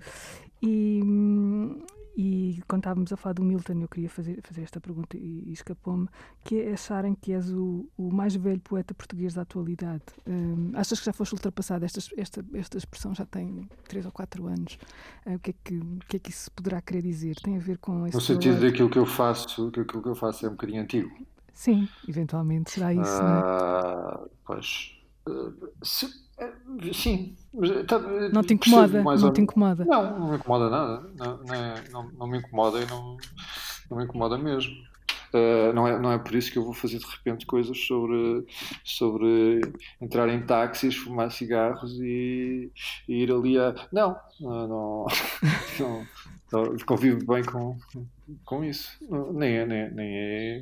[0.62, 1.82] e, hum,
[2.16, 5.52] e quando estávamos a falar do Milton, eu queria fazer, fazer esta pergunta e, e
[5.52, 6.08] escapou-me,
[6.44, 10.04] que é acharem que és o, o mais velho poeta português da atualidade.
[10.28, 11.84] Um, achas que já foste ultrapassado?
[11.86, 14.78] Esta, esta, esta expressão já tem 3 ou 4 anos.
[15.26, 17.36] Uh, o, que é que, o que é que isso poderá querer dizer?
[17.38, 18.16] Tem a ver com esse...
[18.16, 21.12] No sentido daquilo que eu faço, que aquilo que eu faço é um bocadinho antigo.
[21.54, 23.42] Sim, eventualmente será isso, não é?
[23.44, 24.98] Ah, pois.
[25.84, 26.23] se- eh,
[26.94, 27.36] sim.
[27.54, 29.86] Mas, tá, eh, Não te incomoda, não ou- te incomoda.
[29.86, 31.10] Não, não me incomoda nada.
[31.18, 33.18] Não, não, é- não- não me incomoda e não,
[33.90, 34.74] não me incomoda mesmo.
[35.34, 38.46] Uh, não, é, não é por isso que eu vou fazer de repente coisas sobre,
[38.84, 39.62] sobre
[40.00, 42.72] entrar em táxis, fumar cigarros e,
[43.10, 43.74] e ir ali a.
[43.92, 45.06] Não, não, não,
[46.54, 47.76] não, convivo bem com,
[48.46, 48.92] com isso.
[49.34, 50.62] Nem é, nem, nem é.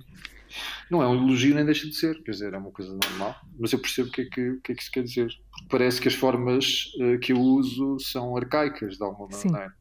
[0.90, 3.72] Não é um elogio nem deixa de ser, quer dizer, é uma coisa normal, mas
[3.72, 5.28] eu percebo o que é que, que, é que isso quer dizer.
[5.52, 9.74] Porque parece que as formas eh, que eu uso são arcaicas de alguma maneira.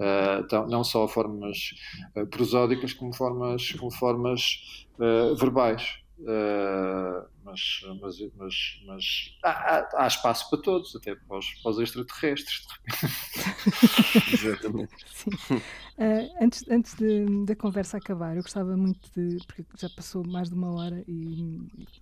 [0.00, 1.74] Eh, então, não só formas
[2.14, 4.86] eh, prosódicas, como formas, como formas
[5.38, 6.00] verbais.
[6.26, 7.60] Eh, mas,
[8.00, 8.54] mas, mas,
[8.86, 9.04] mas
[9.44, 12.66] há, há- espaço para todos, até para os, para os extraterrestres.
[14.32, 14.90] Exatamente.
[15.98, 19.40] Ah, antes antes de- da conversa acabar, eu gostava muito de.
[19.46, 21.36] Porque já passou mais de uma hora e,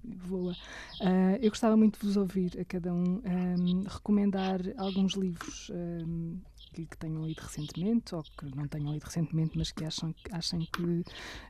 [0.04, 0.56] e voa.
[1.00, 6.38] Ah, eu gostava muito de vos ouvir a cada um ahm, recomendar alguns livros ahm,
[6.76, 10.34] que, que tenham lido recentemente ou que não tenham lido recentemente, mas que acham, que-
[10.34, 11.04] achem que,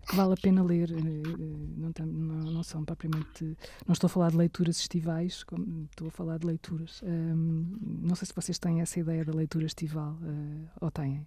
[0.09, 0.89] que vale a pena ler.
[0.93, 3.57] Eh, eh, Não, não, não são propriamente.
[3.87, 7.03] Não estou a falar de leituras estivais, como- estou a falar de leituras.
[7.05, 11.27] Ahm, não sei se vocês têm essa ideia da leitura estival eh, ou têm.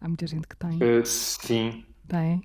[0.00, 0.78] Há muita gente que tem.
[0.80, 1.84] Eh, sim.
[2.06, 2.42] Tem.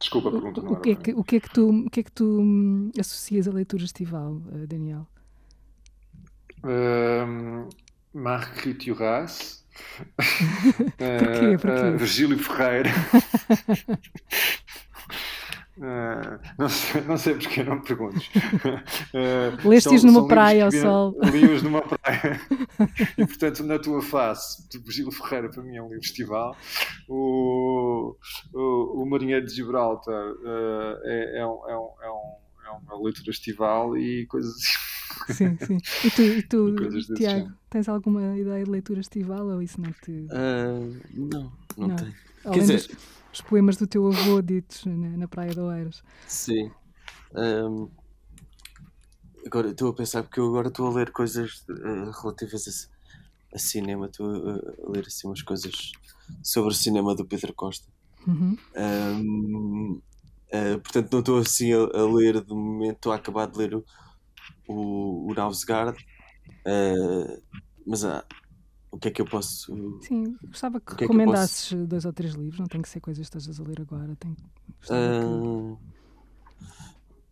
[0.00, 0.60] Desculpa a pergunta.
[0.62, 2.40] O, o, que é que, o que é que tu, o que é que tu
[2.40, 5.06] hum, associas à leitura estival, Daniel?
[6.64, 7.68] Ahm,
[8.14, 9.64] Marguerite Duras.
[10.16, 11.58] Porquê?
[11.60, 11.96] Porquê?
[11.96, 12.90] Virgílio Ferreira.
[15.80, 18.28] Ah, não, sei, não sei porque, não me perguntes.
[19.14, 21.14] Ah, Leste-os numa praia ao sol.
[21.30, 22.40] Li-os numa praia.
[23.16, 26.56] E, portanto, na tua face, de Virgílio Ferreira, para mim é um livro estival.
[27.08, 28.16] O,
[28.54, 33.02] o, o Marinheiro de Gibraltar ah, é, é, um, é, um, é, um, é uma
[33.02, 34.91] leitura estival e coisas assim.
[35.28, 35.78] Sim, sim.
[36.02, 36.74] E tu, e tu
[37.16, 40.26] Tiago, tens alguma ideia de leitura estival ou isso não te.
[40.30, 40.78] Ah,
[41.14, 41.96] não, não, Não.
[41.96, 42.14] tenho.
[42.44, 46.02] Além dizer- dos os poemas do teu avô ditos na, na Praia de Oeiras.
[46.26, 46.70] Sim.
[47.34, 47.88] Ahm,
[49.46, 52.90] agora estou a pensar, porque eu agora estou a ler coisas eh, relativas
[53.52, 54.54] a, a cinema, estou a,
[54.86, 55.92] a ler assim umas coisas
[56.42, 57.86] sobre o cinema do Pedro Costa.
[58.26, 58.56] Uhum.
[58.76, 60.00] Ahm,
[60.52, 63.74] ah, portanto, não estou assim a, a ler de momento, estou a acabar de ler
[63.74, 63.84] o,
[64.68, 65.96] o, o Nausgard,
[66.66, 67.38] ah,
[67.86, 68.24] mas ah,
[68.90, 70.00] o que é que eu posso.
[70.02, 73.00] Sim, gostava que que é que recomendasses dois ou três livros, não tem que ser
[73.00, 74.14] coisas que estejas a ler agora.
[74.16, 74.36] Tem...
[74.78, 75.76] gostava que- Ah,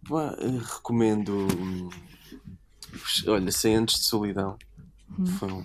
[0.09, 1.33] pá, eh, recomendo.
[1.37, 1.89] hum,
[3.29, 4.57] Olha, 100 Anos de Solidão.
[5.19, 5.27] Hum.
[5.27, 5.65] Foi um,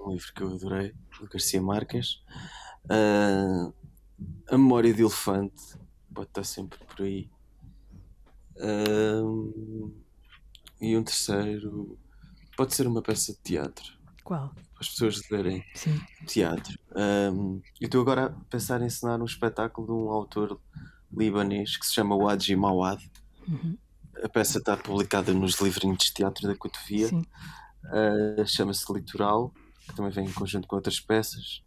[0.00, 2.22] um livro que eu adorei, do Garcia Marques.
[2.88, 3.72] Ah,
[4.48, 5.62] a Memória de Elefante,
[6.12, 7.30] pode estar sempre por aí.
[8.58, 9.22] Ah,
[10.80, 11.98] e um terceiro,
[12.56, 13.92] pode ser uma peça de teatro,
[14.24, 14.48] Qual?
[14.48, 16.00] para as pessoas lerem Sim.
[16.26, 16.78] teatro.
[16.96, 20.60] Um, eu estou agora a pensar em ensinar um espetáculo de um autor
[21.16, 23.10] libanês que se chama Wadji Mawad.
[23.48, 23.76] Uhum.
[24.22, 27.08] A peça está publicada nos livrinhos de teatro da Cotovia.
[27.08, 27.24] Sim.
[27.84, 29.52] Uh, Chama-se Litoral,
[29.86, 31.62] que também vem em conjunto com outras peças.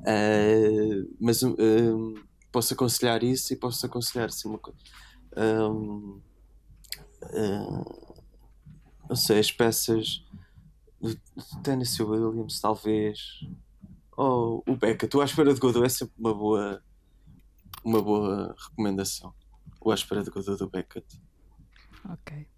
[0.00, 2.14] Uh, mas um,
[2.50, 4.78] posso aconselhar isso e posso aconselhar assim, uma coisa.
[5.36, 6.20] Um,
[7.22, 8.05] uh,
[9.08, 10.24] não sei, as peças
[11.00, 11.16] do
[11.62, 13.44] Tennessee Williams, talvez.
[14.16, 15.16] Ou o Beckett.
[15.16, 16.82] O À Espera de Godot é sempre uma boa,
[17.84, 19.34] uma boa recomendação.
[19.80, 21.06] O À Espera de Godot do Beckett.
[22.08, 22.48] Ok.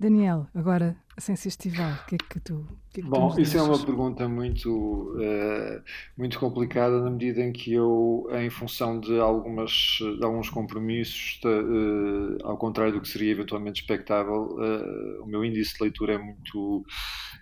[0.00, 2.66] Daniel, agora, a ciência estival, o que é que tu.
[2.90, 3.84] que é que Bom, isso é uma deixas?
[3.84, 5.82] pergunta muito, eh,
[6.16, 11.48] muito complicada na medida em que eu, em função de, algumas, de alguns compromissos, de,
[11.48, 16.18] eh, ao contrário do que seria eventualmente expectável, eh, o meu índice de leitura é
[16.18, 16.82] muito,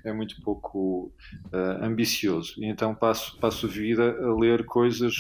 [0.04, 1.12] é muito pouco
[1.80, 2.54] ambicioso.
[2.58, 5.14] E então passo, passo a vida a ler coisas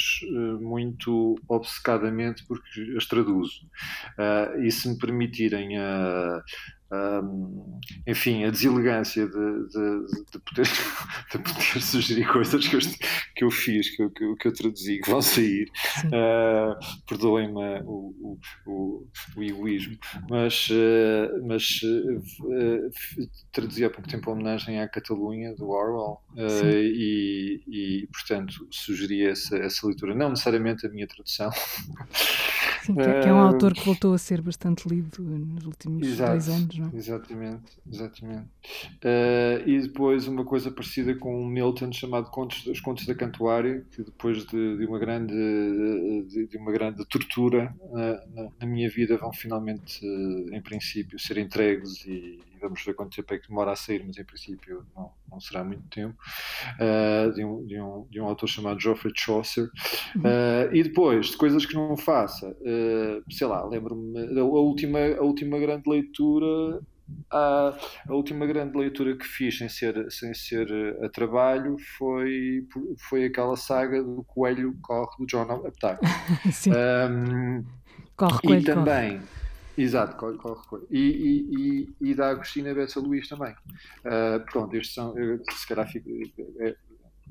[0.60, 3.60] muito obcecadamente porque as traduzo.
[4.62, 6.42] E se me permitirem a
[6.90, 10.64] um, enfim, a deselegância de, de, de, poder,
[11.30, 12.80] de poder sugerir coisas que eu,
[13.36, 15.70] que eu fiz, que eu, que eu, que eu traduzi, que vão sair.
[16.06, 19.98] Uh, Perdoem-me o, o, o, egoísmo,
[20.30, 22.90] mas, uh, mas uh,
[23.52, 29.56] traduzi há pouco tempo a homenagem à Catalunha, do Orwell, e, e, portanto, sugeri essa,
[29.58, 30.14] essa leitura.
[30.14, 31.50] Não necessariamente a minha tradução,
[32.82, 36.06] Sim, que, é, que é um autor que voltou a ser bastante lido nos últimos
[36.06, 36.96] Exato, dois anos, não é?
[36.96, 38.48] Exatamente, exatamente.
[39.04, 43.84] Uh, e depois uma coisa parecida com um Milton chamado Contos, Os Contos da Cantuária,
[43.92, 45.34] que depois de, de uma, grande,
[46.28, 51.18] de, de, uma grande tortura uh, na, na, minha vida vão finalmente, uh, em princípio,
[51.18, 54.24] ser entregues e, e, vamos ver quanto tempo é que demora a sair, mas em
[54.24, 56.16] princípio não, não será muito tempo,
[57.34, 59.68] de um, de, um, de um autor chamado Geoffrey Chaucer.
[60.16, 60.74] Uhum.
[60.74, 62.56] e depois, de coisas que não faça,
[63.30, 66.80] sei lá, lembro-me da última, a última grande leitura
[67.30, 67.74] a,
[68.08, 70.68] a, última grande leitura que fiz sem ser, sem ser
[71.02, 72.66] a trabalho foi,
[73.08, 76.00] foi aquela saga do Coelho Corre do John Updike.
[76.52, 76.72] Sim.
[76.72, 77.64] Um,
[78.16, 79.37] corre, Coelho, E também, corre.
[79.82, 80.86] Exato, Corre, Corre.
[80.90, 83.54] E, e, e, da Agostina Bessa Luís também.
[84.04, 85.14] Uh, pronto, estes são,
[85.52, 86.08] se calhar fico,
[86.60, 86.76] é,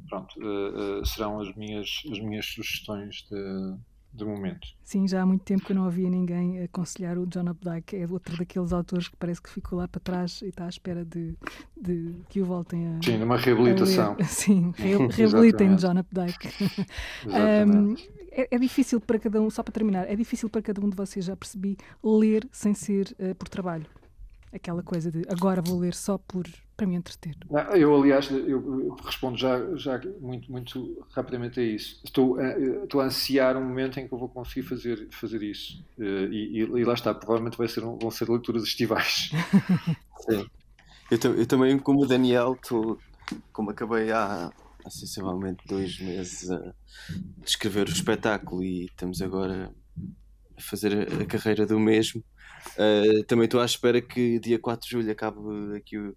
[0.10, 3.76] pronto, uh, serão as minhas, as minhas sugestões de
[4.18, 4.68] de momento.
[4.84, 8.08] Sim, já há muito tempo que eu não havia ninguém aconselhar o John Updike, é
[8.10, 11.36] outro daqueles autores que parece que ficou lá para trás e está à espera de,
[11.80, 13.04] de que o voltem a.
[13.04, 14.18] Sim, numa reabilitação.
[14.26, 16.50] Sim, re reabilitem John Updike.
[17.26, 17.96] um,
[18.32, 20.96] é, é, difícil para cada um, só para terminar, é difícil para cada um de
[20.96, 23.86] vocês, já percebi, ler sem ser uh, por trabalho.
[24.52, 26.48] Aquela coisa de agora vou ler só por
[26.78, 27.36] para me entreter.
[27.76, 32.00] eu, aliás, eu respondo já, já muito, muito rapidamente a isso.
[32.06, 35.84] Estou, eh, estou a ansiar um momento em que eu vou conseguir fazer, fazer isso.
[36.00, 39.32] Eh, e, e, e lá está, provavelmente vai ser, vão ser leituras estivais.
[40.30, 40.48] Sim.
[41.10, 43.00] Eu, eu, também, como o Daniel, estou,
[43.52, 44.52] como acabei há,
[44.86, 46.74] há sensivelmente dois meses a
[47.44, 49.74] escrever o espetáculo e estamos agora
[50.56, 52.24] a fazer a, carreira do mesmo.
[52.74, 55.40] Uh, também estou à espera que dia 4 de julho acabe
[55.76, 56.16] aqui o,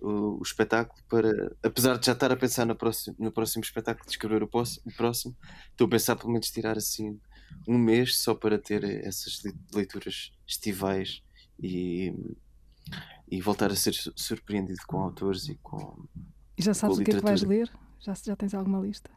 [0.00, 4.04] o, o, espetáculo para, apesar de já estar a pensar no próximo, no próximo espetáculo,
[4.06, 5.36] de escrever o, próximo, o próximo,
[5.70, 7.18] estou a pensar pelo menos tirar assim
[7.66, 9.42] um mês só para ter essas
[9.74, 11.22] leituras estivais
[11.62, 12.12] e,
[13.30, 16.04] e voltar a ser surpreendido com autores e com.
[16.58, 17.70] E já sabes o que é que vais ler?
[18.00, 19.10] Já, já tens alguma lista?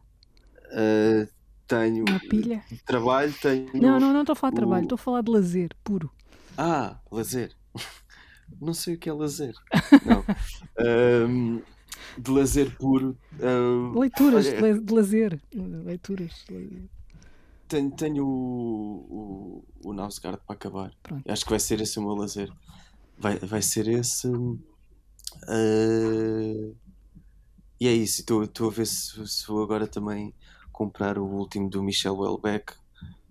[0.67, 1.27] Uh,
[1.67, 2.05] tenho.
[2.07, 2.63] Uma pilha?
[2.85, 3.69] Trabalho, tenho.
[3.73, 6.11] Não, não, não estou a falar de trabalho, estou a falar de lazer puro.
[6.57, 7.55] Ah, lazer
[8.61, 9.53] não sei o que é lazer.
[10.05, 10.25] Não.
[11.27, 11.61] um,
[12.17, 13.17] de lazer puro.
[13.39, 15.41] Um, Leituras olha, de lazer.
[15.53, 16.45] Leituras.
[17.67, 20.93] Tenho, tenho o, o, o Nausgard para acabar.
[21.03, 21.29] Pronto.
[21.29, 22.51] Acho que vai ser esse o meu lazer.
[23.17, 24.27] Vai, vai ser esse.
[24.27, 24.57] Uh,
[27.79, 28.21] e é isso.
[28.21, 30.33] Estou a ver se, se vou agora também
[30.71, 32.73] comprar o último do Michel Welbeck,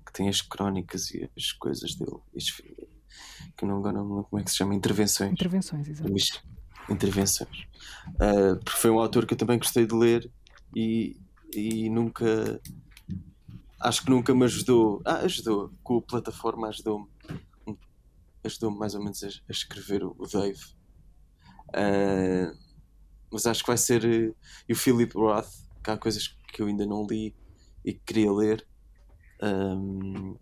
[0.07, 2.19] que tem as crónicas e as coisas dele.
[2.35, 2.63] Este,
[3.59, 5.33] que não não como é que se chama, intervenções.
[5.33, 6.45] Intervenções, exato.
[6.89, 7.67] Intervenções.
[8.15, 10.31] Uh, porque foi um autor que eu também gostei de ler
[10.75, 11.21] e,
[11.53, 12.61] e nunca
[13.81, 15.03] acho que nunca me ajudou.
[15.05, 17.09] Ah, ajudou, com a plataforma ajudou-me.
[18.45, 20.63] Ajudou-me mais ou menos a, a escrever o, o Dave.
[21.71, 22.57] Uh,
[23.31, 24.05] mas acho que vai ser.
[24.05, 24.37] Uh,
[24.69, 25.51] e o Philip Roth,
[25.83, 27.35] que há coisas que eu ainda não li
[27.85, 28.67] e que queria ler.
[29.43, 30.37] Um,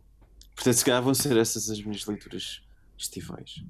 [0.54, 2.65] portanto, se calhar vão ser essas as minhas leituras
[2.98, 3.62] estivais.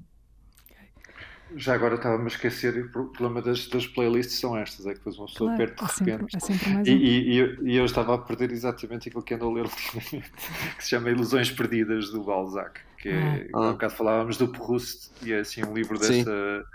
[1.55, 5.17] Já agora estava-me a esquecer, o problema das, das playlists são estas, é que depois
[5.17, 6.35] uma pessoa claro, perde de repente.
[6.35, 9.23] É sempre, é mais e, e, e, eu, e, eu, estava a perder exatamente aquilo
[9.23, 10.31] que ando a ler ultimamente,
[10.75, 13.59] que se chama Ilusões Perdidas, do Balzac, que é, ah.
[13.59, 16.65] há um bocado falávamos do Proust, e é assim um livro dessa,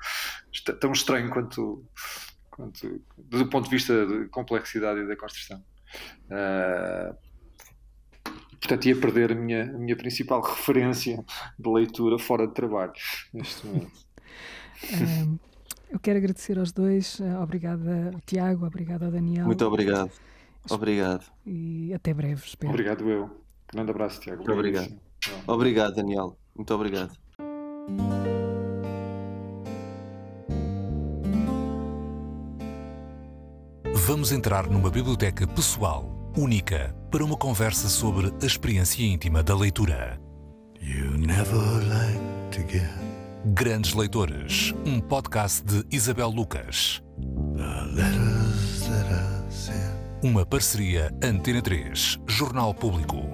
[0.81, 1.85] tão estranho quanto,
[2.51, 5.63] quanto, do ponto de vista de complexidade e da construção.
[6.31, 7.15] Uh,
[8.63, 11.25] portanto ia perder a minha, a minha principal referência
[11.59, 12.93] de leitura fora de trabalho
[13.35, 13.91] neste momento.
[15.29, 15.39] um,
[15.91, 19.47] eu quero agradecer aos dois, eh, obrigada ao Tiago, obrigado ao Daniel.
[19.47, 20.11] Muito obrigado.
[20.71, 21.25] Obrigado.
[21.45, 22.73] E até breve, espero.
[22.73, 23.29] Obrigado eu.
[23.71, 24.39] Grande abraço, Tiago.
[24.39, 24.95] Muito obrigado.
[25.47, 26.39] Obrigado, Daniel.
[26.55, 27.13] Muito obrigado.
[34.07, 40.21] Vamos entrar numa biblioteca pessoal única para uma conversa sobre a experiência íntima da leitura.
[43.45, 47.03] Grandes Leitores, um podcast de Isabel Lucas.
[50.23, 53.32] Uma parceria Antena 3, Jornal Público.